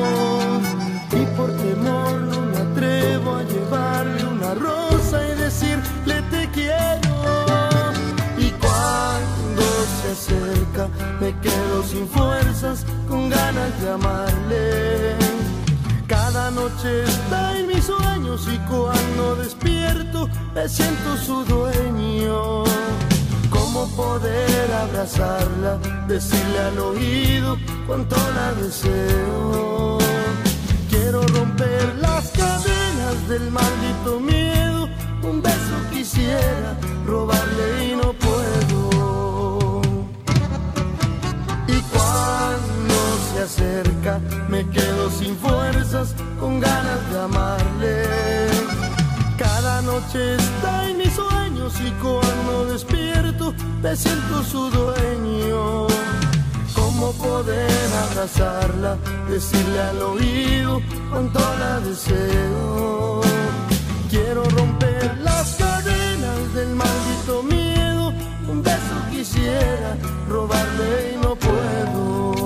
Y 1.12 1.26
por 1.36 1.50
temor 1.56 2.20
no 2.20 2.40
me 2.40 2.58
atrevo 2.58 3.36
a 3.36 3.42
llevarle 3.42 4.24
una 4.24 4.54
rosa 4.54 5.26
y 5.26 5.34
decirle 5.38 6.22
te 6.30 6.50
quiero. 6.50 7.92
Y 8.38 8.50
cuando 8.62 9.62
se 10.00 10.12
acerca 10.12 10.88
me 11.20 11.38
quedo 11.40 11.82
sin 11.82 12.06
fuerzas 12.08 12.84
con 13.08 13.30
ganas 13.30 13.80
de 13.80 13.90
amarle. 13.90 15.16
Cada 16.06 16.50
noche 16.50 17.04
está 17.04 17.58
en 17.58 17.66
mis 17.68 17.84
sueños 17.84 18.46
y 18.52 18.58
cuando 18.70 19.36
despierto 19.36 20.28
me 20.54 20.68
siento 20.68 21.16
su 21.16 21.44
dueño. 21.44 22.64
¿Cómo 23.74 23.88
poder 23.96 24.72
abrazarla, 24.72 25.78
decirle 26.06 26.60
al 26.60 26.78
oído 26.78 27.58
cuánto 27.88 28.14
la 28.36 28.52
deseo? 28.52 29.98
Quiero 30.88 31.26
romper 31.26 31.96
las 32.00 32.30
cadenas 32.30 33.28
del 33.28 33.50
maldito 33.50 34.20
miedo, 34.20 34.88
un 35.24 35.42
beso 35.42 35.76
quisiera 35.92 36.76
robarle 37.04 37.86
y 37.86 37.96
no 37.96 38.12
puedo. 38.12 39.82
Y 41.66 41.80
cuando 41.90 42.94
se 43.32 43.42
acerca 43.42 44.20
me 44.48 44.70
quedo 44.70 45.10
sin 45.10 45.36
fuerzas, 45.36 46.14
con 46.38 46.60
ganas 46.60 47.10
de 47.10 47.18
amarle. 47.18 48.04
Cada 49.36 49.82
noche 49.82 50.36
está 50.36 50.88
en 50.88 50.98
mis 50.98 51.18
sueños 51.70 51.80
y 51.80 52.02
cuando 52.02 52.66
despierto 52.66 53.54
me 53.82 53.96
siento 53.96 54.42
su 54.42 54.70
dueño. 54.70 55.86
¿Cómo 56.74 57.12
poder 57.12 57.70
abrazarla, 58.10 58.96
decirle 59.28 59.80
al 59.80 60.02
oído 60.02 60.80
cuánto 61.10 61.40
la 61.58 61.80
deseo? 61.80 63.20
Quiero 64.10 64.44
romper 64.44 65.18
las 65.22 65.54
cadenas 65.54 66.54
del 66.54 66.74
maldito 66.74 67.42
miedo, 67.42 68.12
un 68.48 68.62
beso 68.62 68.96
quisiera 69.10 69.96
robarle 70.28 71.14
y 71.14 71.16
no 71.22 71.36
puedo. 71.36 72.43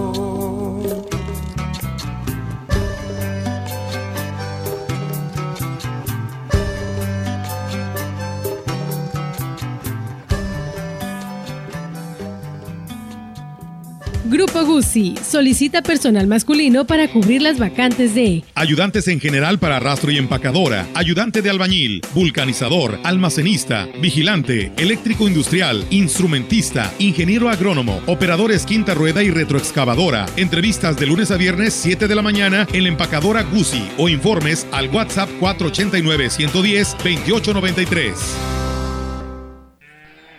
Grupo 14.39 14.65
Guzzi 14.65 15.17
solicita 15.29 15.83
personal 15.83 16.29
masculino 16.29 16.87
para 16.87 17.09
cubrir 17.09 17.43
las 17.43 17.59
vacantes 17.59 18.15
de 18.15 18.45
Ayudantes 18.55 19.09
en 19.09 19.19
general 19.19 19.59
para 19.59 19.81
rastro 19.81 20.13
y 20.13 20.17
empacadora, 20.17 20.87
ayudante 20.95 21.43
de 21.43 21.51
albañil, 21.51 22.03
vulcanizador, 22.15 23.01
almacenista, 23.03 23.89
vigilante, 24.01 24.71
eléctrico 24.77 25.27
industrial, 25.27 25.85
instrumentista, 25.91 26.95
ingeniero 27.01 27.49
agrónomo, 27.49 28.01
operadores 28.07 28.65
quinta 28.65 28.95
rueda 28.95 29.25
y 29.25 29.31
retroexcavadora. 29.31 30.27
Entrevistas 30.37 30.97
de 30.97 31.07
lunes 31.07 31.33
a 31.33 31.37
viernes 31.37 31.75
7 31.75 32.07
de 32.07 32.15
la 32.15 32.23
mañana 32.23 32.65
en 32.73 32.85
la 32.85 32.91
empacadora 32.91 33.43
Guzzi 33.43 33.91
o 33.99 34.09
informes 34.09 34.69
al 34.71 34.89
WhatsApp 34.91 35.29
489 35.41 36.31
110 36.31 36.93
2893. 36.93 38.58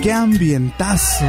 qué 0.00 0.12
ambientazo. 0.12 1.26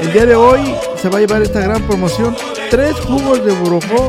El 0.00 0.12
día 0.12 0.26
de 0.26 0.36
hoy 0.36 0.76
se 1.00 1.08
va 1.08 1.16
a 1.18 1.20
llevar 1.20 1.42
esta 1.42 1.60
gran 1.60 1.82
promoción. 1.82 2.36
Tres 2.70 2.94
jugos 3.00 3.44
de 3.44 3.50
burojó 3.52 4.08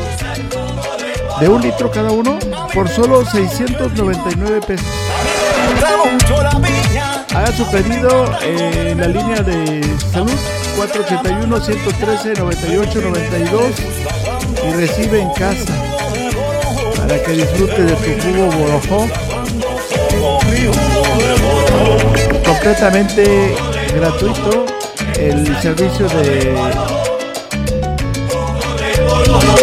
de 1.39 1.49
un 1.49 1.63
litro 1.63 1.89
cada 1.89 2.11
uno 2.11 2.37
por 2.75 2.87
solo 2.89 3.25
699 3.25 4.61
pesos. 4.67 4.85
Haga 7.35 7.51
su 7.57 7.65
pedido 7.71 8.25
en 8.43 8.99
la 8.99 9.07
línea 9.07 9.41
de 9.41 9.81
salud 10.11 10.29
481-113-9892 10.77 13.73
y 14.67 14.71
recibe 14.73 15.21
en 15.21 15.31
casa 15.31 15.82
para 17.07 17.21
que 17.21 17.31
disfrute 17.33 17.83
de 17.83 17.95
tu 17.95 18.21
jugo 18.21 18.49
borojó. 18.57 19.07
completamente 22.45 23.55
gratuito 23.93 24.65
el 25.19 25.61
servicio 25.61 26.07
de 26.07 26.55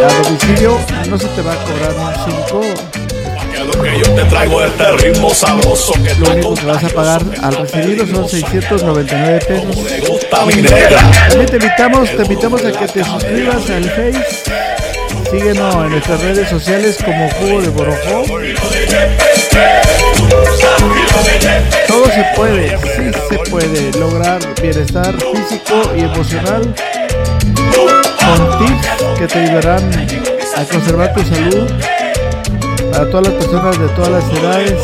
a 0.03 0.23
domicilio. 0.23 0.79
No 1.09 1.19
se 1.19 1.27
te 1.29 1.43
va 1.43 1.53
a 1.53 1.57
cobrar 1.65 1.95
un 1.95 2.13
5 2.51 3.83
Que 3.83 3.99
yo 3.99 4.15
te 4.15 4.25
traigo 4.25 4.65
este 4.65 4.93
ritmo 4.93 5.31
sabroso 5.31 5.93
que 5.93 6.15
lo 6.17 6.31
único 6.31 6.55
que 6.55 6.67
vas 6.67 6.85
a 6.85 6.89
pagar 6.89 7.23
al 7.43 7.57
recibirlo 7.57 8.07
son 8.07 8.29
699 8.29 9.39
pesos. 9.47 10.29
También 10.31 10.67
te 11.47 11.57
invitamos 11.57 12.11
te 12.17 12.23
invitamos 12.23 12.65
a 12.65 12.73
que 12.73 12.87
te 12.87 13.05
suscribas 13.05 13.71
al 13.71 13.85
Face 13.85 14.90
síguenos 15.31 15.75
en 15.75 15.91
nuestras 15.91 16.21
redes 16.21 16.49
sociales 16.49 16.99
como 17.05 17.29
Jugo 17.31 17.63
de 17.63 17.69
Borojó 17.69 18.25
todo 21.87 22.05
se 22.07 22.25
puede, 22.37 22.79
sí 22.79 23.19
se 23.29 23.51
puede 23.51 23.93
lograr 23.99 24.41
bienestar 24.61 25.15
físico 25.15 25.83
y 25.97 26.01
emocional 26.01 26.75
con 27.75 28.59
tips 28.59 29.19
que 29.19 29.27
te 29.27 29.39
ayudarán 29.39 30.09
a 30.57 30.65
conservar 30.65 31.15
tu 31.15 31.23
salud 31.23 31.71
para 32.91 33.11
todas 33.11 33.29
las 33.29 33.35
personas 33.45 33.79
de 33.79 33.89
todas 33.89 34.11
las 34.11 34.25
edades. 34.33 34.75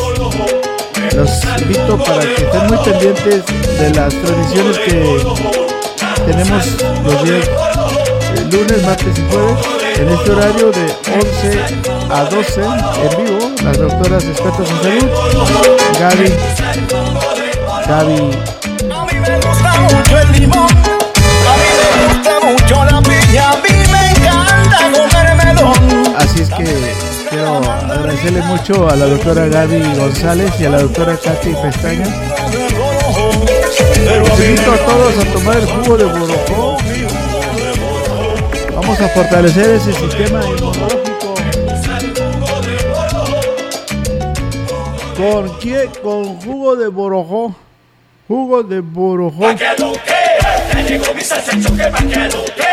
Los 1.15 1.61
invito 1.61 1.97
para 2.03 2.21
que 2.21 2.43
estén 2.43 2.67
muy 2.67 2.77
pendientes 2.77 3.43
de 3.79 3.89
las 3.93 4.13
transmisiones 4.13 4.79
que 4.79 5.19
tenemos 6.25 6.65
los 7.03 7.23
días 7.23 7.47
eh, 7.47 8.47
lunes, 8.51 8.83
martes 8.83 9.17
y 9.17 9.21
jueves 9.31 9.76
en 9.99 10.09
este 10.09 10.31
horario 10.31 10.71
de 10.71 10.85
11 10.85 11.59
a 12.11 12.23
12 12.25 12.61
en 12.61 13.25
vivo. 13.25 13.51
Las 13.63 13.77
doctoras 13.77 14.23
expertas 14.23 14.69
en 14.69 14.77
salud, 14.77 15.09
Gaby, 15.99 16.33
Gaby 17.87 18.21
Me 19.19 19.35
gusta 19.39 19.71
mucho 19.81 20.19
el 20.19 20.31
limón, 20.33 20.67
a 20.67 21.53
mí 21.57 21.69
me 21.81 22.13
gusta 22.13 22.39
mucho 22.43 22.85
la 22.85 23.01
piña, 23.01 23.51
a 23.51 23.55
mí 23.55 23.73
me 23.91 24.01
encanta 24.11 24.77
comer 24.93 25.35
melón. 25.45 26.15
Así 26.17 26.41
es 26.41 26.49
que 26.49 26.93
quiero 27.29 27.57
agradecerle 27.57 28.41
mucho 28.43 28.89
a 28.89 28.95
la 28.95 29.05
doctora 29.05 29.47
Gaby 29.47 29.81
González 29.95 30.51
y 30.59 30.65
a 30.65 30.69
la 30.69 30.79
doctora 30.79 31.17
Katy 31.17 31.53
Pestaña. 31.61 32.05
Los 34.19 34.39
invito 34.39 34.71
a 34.71 34.77
todos 34.77 35.17
a 35.17 35.33
tomar 35.33 35.57
el 35.57 35.65
jugo 35.65 35.97
de 35.97 36.05
Borojó. 36.05 36.77
Vamos 38.87 39.01
a 39.01 39.09
fortalecer 39.09 39.69
ese 39.71 39.91
sistema 39.91 40.39
inmunológico. 40.45 41.35
¿Con 45.17 45.59
qué? 45.59 45.89
Con 46.01 46.39
jugo 46.39 46.77
de 46.77 46.87
Borojó. 46.87 47.53
Jugo 48.29 48.63
de 48.63 48.79
Borojó. 48.79 49.51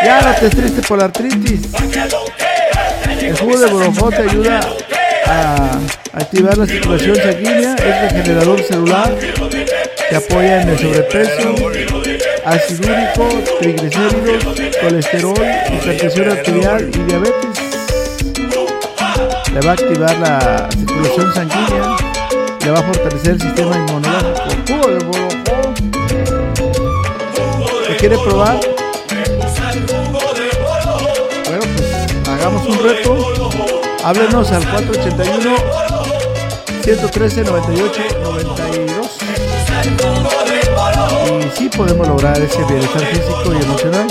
Ya 0.05 0.21
no 0.21 0.35
te 0.35 0.51
triste 0.51 0.83
por 0.87 0.99
la 0.99 1.07
artritis. 1.07 1.63
El 3.21 3.37
jugo 3.37 3.59
de 3.59 3.67
borojó 3.67 4.11
te 4.11 4.23
ayuda 4.23 4.61
a 5.27 5.81
activar 6.13 6.57
la 6.57 6.67
circulación 6.67 7.17
sanguínea, 7.17 7.75
es 7.75 8.13
regenerador 8.13 8.63
celular, 8.63 9.13
te 10.11 10.17
apoya 10.17 10.63
en 10.63 10.69
el 10.69 10.79
sobrepeso, 10.79 11.55
ácido 12.45 12.93
úrico, 12.93 13.29
triglicéridos, 13.59 14.45
colesterol, 14.81 15.37
hipertensión 15.73 16.31
arterial 16.31 16.91
y 16.93 16.99
diabetes. 16.99 17.61
Le 19.53 19.61
va 19.61 19.71
a 19.71 19.75
activar 19.75 20.19
la 20.19 20.69
circulación 20.71 21.35
sanguínea, 21.35 21.97
le 22.65 22.71
va 22.71 22.79
a 22.79 22.83
fortalecer 22.83 23.33
el 23.33 23.41
sistema 23.41 23.77
inmunológico. 23.77 24.43
Jugo 24.69 24.89
de. 24.89 25.05
¿Te 27.87 27.97
quiere 27.97 28.19
probar? 28.19 28.61
Bueno, 31.47 31.63
pues 31.77 32.29
hagamos 32.29 32.67
un 32.67 32.79
reto. 32.83 33.35
Háblenos 34.05 34.51
al 34.51 34.69
481 34.69 35.57
113 36.83 37.45
98 37.45 38.03
92. 38.23 39.14
Y 41.27 41.59
sí 41.59 41.69
podemos 41.69 42.07
lograr 42.09 42.39
ese 42.41 42.63
bienestar 42.65 43.03
físico 43.07 43.53
y 43.59 43.63
emocional. 43.63 44.07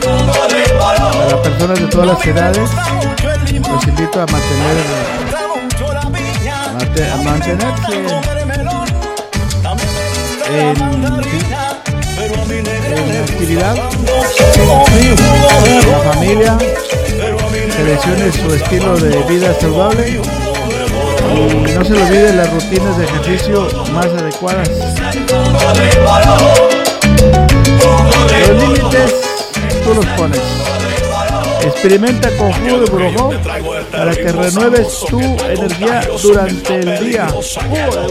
Para 0.00 1.42
personas 1.42 1.78
de 1.80 1.86
todas 1.86 2.06
las 2.06 2.26
edades, 2.26 2.70
los 3.70 3.86
invito 3.86 4.20
a 4.20 4.26
mantener 4.26 4.76
a 6.46 6.72
mante- 6.78 7.10
a 7.10 7.16
mantenerse 7.16 7.92
en, 10.50 10.76
en 12.98 13.22
actividad, 13.22 13.76
la 15.90 16.12
familia, 16.12 16.58
seleccione 17.76 18.32
su 18.32 18.54
estilo 18.54 18.96
de 18.96 19.22
vida 19.24 19.54
saludable 19.60 20.20
y 21.30 21.72
no 21.72 21.84
se 21.84 21.92
le 21.92 22.02
olvide 22.02 22.32
las 22.34 22.52
rutinas 22.52 22.98
de 22.98 23.04
ejercicio 23.04 23.68
más 23.92 24.06
adecuadas. 24.06 24.68
Los 28.48 28.62
límites 28.62 29.14
tú 29.84 29.94
los 29.94 30.06
pones. 30.16 30.40
Experimenta 31.64 32.28
con 32.36 32.52
jugo 32.52 32.78
de 32.80 32.90
borojó 32.90 33.32
para 33.92 34.14
que 34.14 34.32
renueves 34.32 34.98
tu 35.08 35.20
energía 35.20 36.08
durante 36.20 36.74
el 36.74 37.04
día. 37.04 37.26
Borojó. 37.26 38.06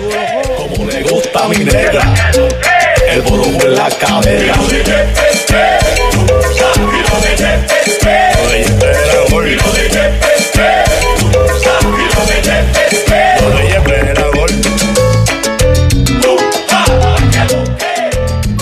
Como 0.58 0.86
le 0.86 1.04
gusta 1.04 1.48
mi 1.50 1.58
negra. 1.58 2.14
El 3.10 3.22
borojo 3.24 3.66
en 3.66 3.76
la 3.76 3.90
cadera. 3.90 4.56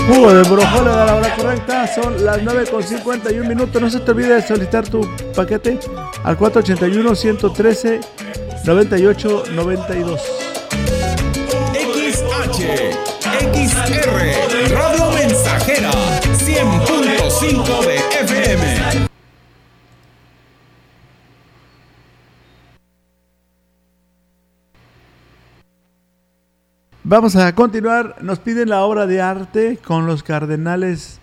Jugo 0.08 0.34
de 0.34 0.44
borojó 0.50 0.84
le 0.84 0.90
da 0.90 1.06
la 1.06 1.16
hora 1.16 1.36
correcta, 1.36 1.88
son 1.88 2.26
las 2.26 2.42
9 2.42 2.66
con 2.72 2.84
51 2.84 3.48
minutos. 3.48 3.82
No 3.82 3.90
se 3.90 4.00
te 4.00 4.12
olvide 4.12 4.36
de 4.36 4.42
solicitar 4.42 4.88
tu 4.88 5.08
paquete 5.36 5.80
al 6.24 6.36
481 6.36 7.16
113 7.16 8.00
98 8.66 9.44
92. 9.52 10.22
XH, 11.74 12.60
XR, 13.54 14.74
Radio 14.74 15.12
Mensajera, 15.12 15.92
100.5 16.24 17.89
Vamos 27.10 27.36
a 27.36 27.56
continuar. 27.56 28.18
Nos 28.22 28.38
piden 28.38 28.70
la 28.70 28.84
obra 28.84 29.08
de 29.08 29.20
arte 29.20 29.80
con 29.84 30.06
los 30.06 30.22
cardenales. 30.22 31.20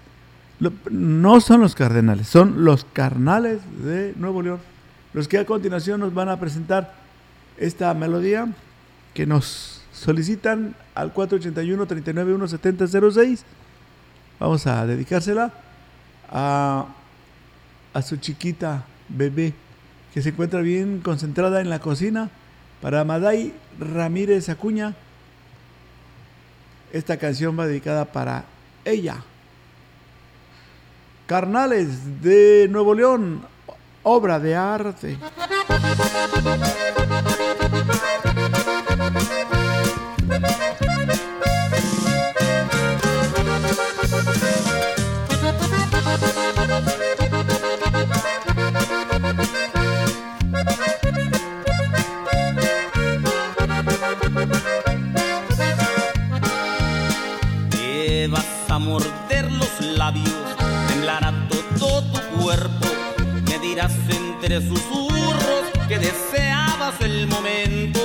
No 0.91 1.41
son 1.41 1.61
los 1.61 1.77
cardenales, 1.77 2.27
son 2.27 2.65
los 2.65 2.85
carnales 2.85 3.61
de 3.85 4.13
Nuevo 4.17 4.43
León. 4.43 4.59
Los 5.13 5.29
que 5.29 5.39
a 5.39 5.47
continuación 5.47 6.01
nos 6.01 6.13
van 6.13 6.29
a 6.29 6.41
presentar 6.41 6.93
esta 7.57 7.95
melodía 7.95 8.49
que 9.15 9.27
nos 9.27 9.85
solicitan 9.93 10.75
al 10.97 11.13
481 11.13 11.87
391 11.87 12.49
7006. 12.49 13.45
Vamos 14.41 14.67
a 14.67 14.87
dedicársela 14.87 15.53
a, 16.29 16.87
a 17.95 18.03
su 18.03 18.17
chiquita 18.17 18.87
bebé 19.09 19.55
que 20.13 20.21
se 20.21 20.31
encuentra 20.31 20.63
bien 20.63 20.99
concentrada 20.99 21.61
en 21.61 21.71
la 21.71 21.79
cocina 21.79 22.29
para 22.83 23.05
Maday 23.05 23.55
Ramírez 23.79 24.49
Acuña. 24.49 24.97
Esta 26.97 27.19
canción 27.19 27.59
va 27.59 27.67
dedicada 27.67 28.07
para 28.07 28.47
ella. 28.83 29.17
Carnales 31.27 32.23
de 32.23 32.69
Nuevo 32.71 32.95
León, 32.95 33.43
obra 34.03 34.41
de 34.41 34.57
arte. 34.57 35.19
entre 64.47 64.61
susurros 64.61 65.65
que 65.89 65.99
deseabas 65.99 67.01
el 67.01 67.27
momento. 67.27 68.01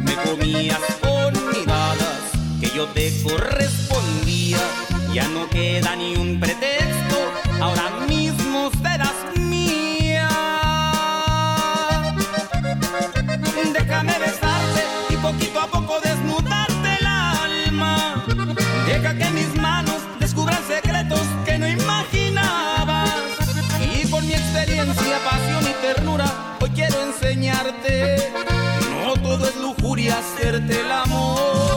Me 0.00 0.14
comías 0.14 0.78
con 1.00 1.32
miradas 1.50 2.20
que 2.60 2.70
yo 2.70 2.86
te 2.88 3.12
correspondía, 3.24 4.60
ya 5.12 5.26
no 5.28 5.48
queda 5.48 5.96
ni 5.96 6.14
un 6.14 6.38
pretexto, 6.38 7.16
ahora 7.60 7.90
mismo. 8.06 8.21
hacerte 30.22 30.80
el 30.80 30.92
amor. 30.92 31.71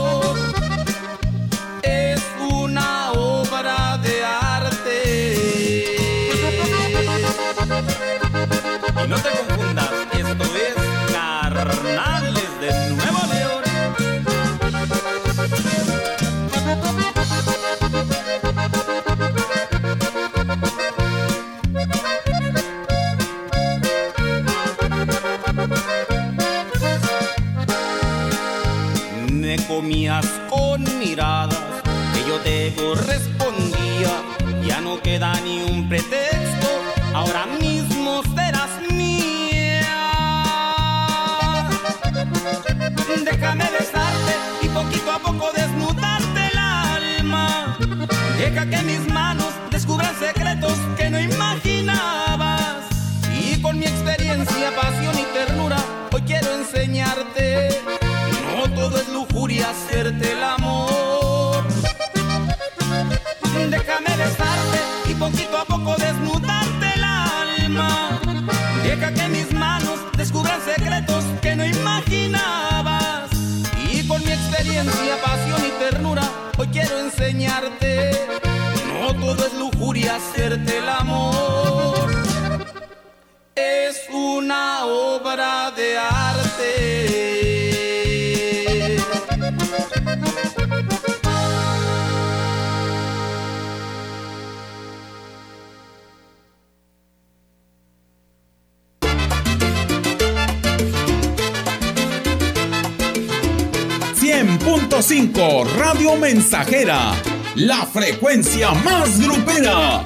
frecuencia 107.96 108.72
más 108.72 109.18
grupera. 109.18 110.04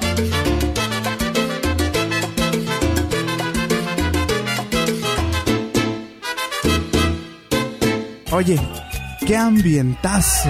Oye, 8.31 8.57
qué 9.27 9.35
ambientazo. 9.35 10.49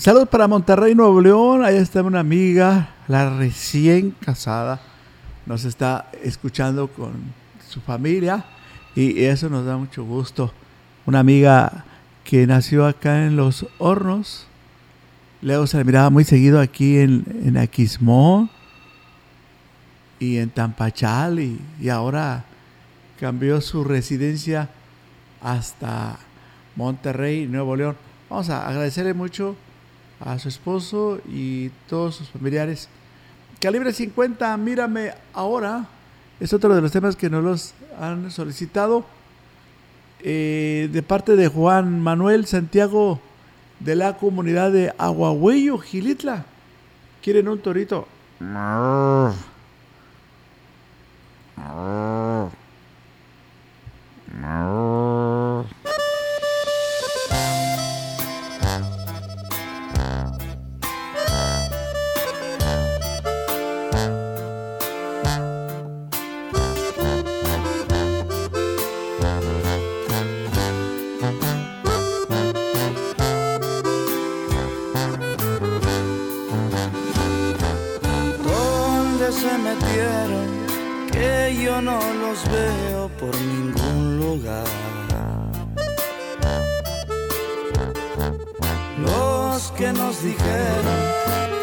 Saludos 0.00 0.30
para 0.30 0.48
Monterrey, 0.48 0.94
Nuevo 0.94 1.20
León. 1.20 1.62
Ahí 1.62 1.76
está 1.76 2.02
una 2.02 2.20
amiga, 2.20 2.94
la 3.06 3.36
recién 3.36 4.12
casada. 4.12 4.80
Nos 5.44 5.66
está 5.66 6.10
escuchando 6.24 6.88
con 6.88 7.12
su 7.68 7.82
familia 7.82 8.46
y 8.96 9.24
eso 9.24 9.50
nos 9.50 9.66
da 9.66 9.76
mucho 9.76 10.02
gusto. 10.02 10.54
Una 11.04 11.18
amiga 11.18 11.84
que 12.24 12.46
nació 12.46 12.86
acá 12.86 13.26
en 13.26 13.36
Los 13.36 13.66
Hornos. 13.76 14.46
Luego 15.42 15.66
se 15.66 15.76
la 15.76 15.84
miraba 15.84 16.08
muy 16.08 16.24
seguido 16.24 16.60
aquí 16.60 16.96
en, 16.96 17.26
en 17.44 17.58
Aquismón 17.58 18.48
y 20.18 20.38
en 20.38 20.48
Tampachal 20.48 21.40
y, 21.40 21.60
y 21.78 21.90
ahora 21.90 22.46
cambió 23.20 23.60
su 23.60 23.84
residencia 23.84 24.70
hasta 25.42 26.18
Monterrey, 26.74 27.46
Nuevo 27.46 27.76
León. 27.76 27.96
Vamos 28.30 28.48
a 28.48 28.66
agradecerle 28.66 29.12
mucho 29.12 29.56
a 30.20 30.38
su 30.38 30.48
esposo 30.48 31.20
y 31.28 31.70
todos 31.88 32.16
sus 32.16 32.28
familiares. 32.28 32.88
Calibre 33.60 33.92
50, 33.92 34.56
mírame 34.56 35.12
ahora. 35.32 35.86
Es 36.38 36.52
otro 36.52 36.74
de 36.74 36.80
los 36.80 36.92
temas 36.92 37.16
que 37.16 37.28
nos 37.28 37.44
los 37.44 37.74
han 37.98 38.30
solicitado. 38.30 39.04
Eh, 40.22 40.88
de 40.92 41.02
parte 41.02 41.34
de 41.34 41.48
Juan 41.48 42.00
Manuel 42.00 42.46
Santiago 42.46 43.20
de 43.80 43.96
la 43.96 44.18
comunidad 44.18 44.70
de 44.70 44.92
Aguahuello, 44.98 45.78
Gilitla. 45.78 46.44
¿Quieren 47.22 47.48
un 47.48 47.58
torito? 47.60 48.06
Se 79.40 79.56
metieron? 79.58 80.48
Que 81.10 81.56
yo 81.62 81.80
no 81.80 81.98
los 82.22 82.38
veo 82.50 83.08
por 83.18 83.34
ningún 83.40 84.18
lugar. 84.18 84.66
Los 88.98 89.72
que 89.72 89.92
nos 89.92 90.22
dijeron 90.22 91.00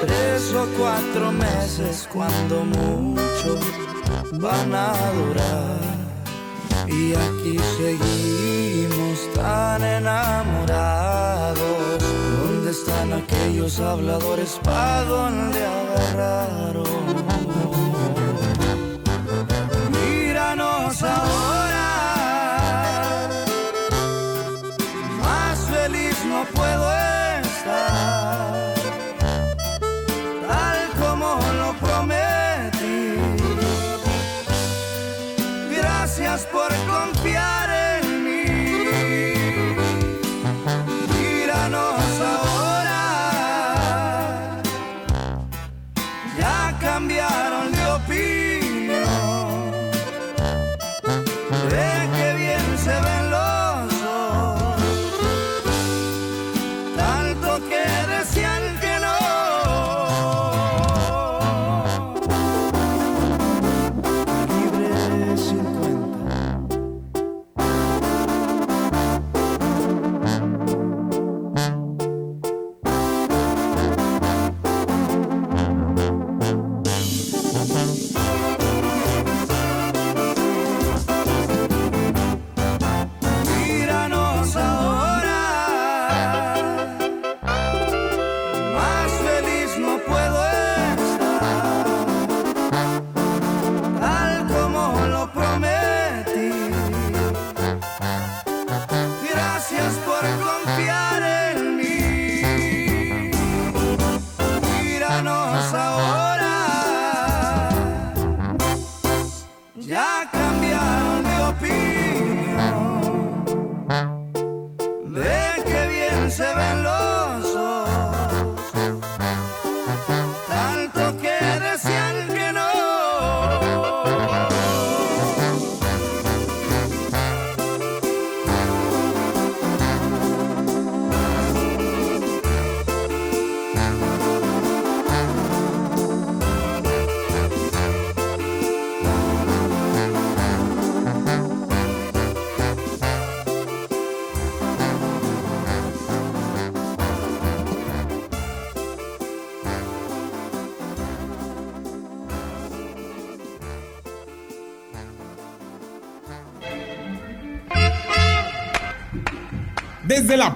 tres 0.02 0.54
o 0.54 0.66
cuatro 0.80 1.32
meses 1.32 2.10
cuando 2.12 2.66
mucho 2.66 3.60
van 4.34 4.74
a 4.74 4.94
durar. 5.20 5.78
Y 6.88 7.14
aquí 7.14 7.60
seguimos 7.78 9.18
tan 9.36 9.84
enamorados. 9.84 11.58
¿Dónde 12.42 12.72
están 12.72 13.14
aquellos 13.14 13.80
habladores? 13.80 14.60
¿Pa' 14.64 15.04
dónde 15.04 15.60
agarraron? 15.66 17.27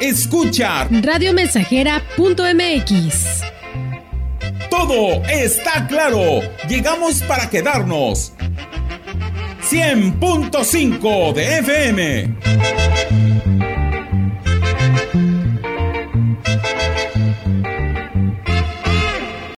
escucha 0.00 0.88
Radiomensajera.mx. 0.90 3.42
Todo 4.70 5.24
está 5.26 5.86
claro. 5.86 6.40
Llegamos 6.68 7.22
para 7.22 7.48
quedarnos. 7.48 8.32
100.5 9.70 11.32
de 11.34 11.58
FM. 11.58 12.57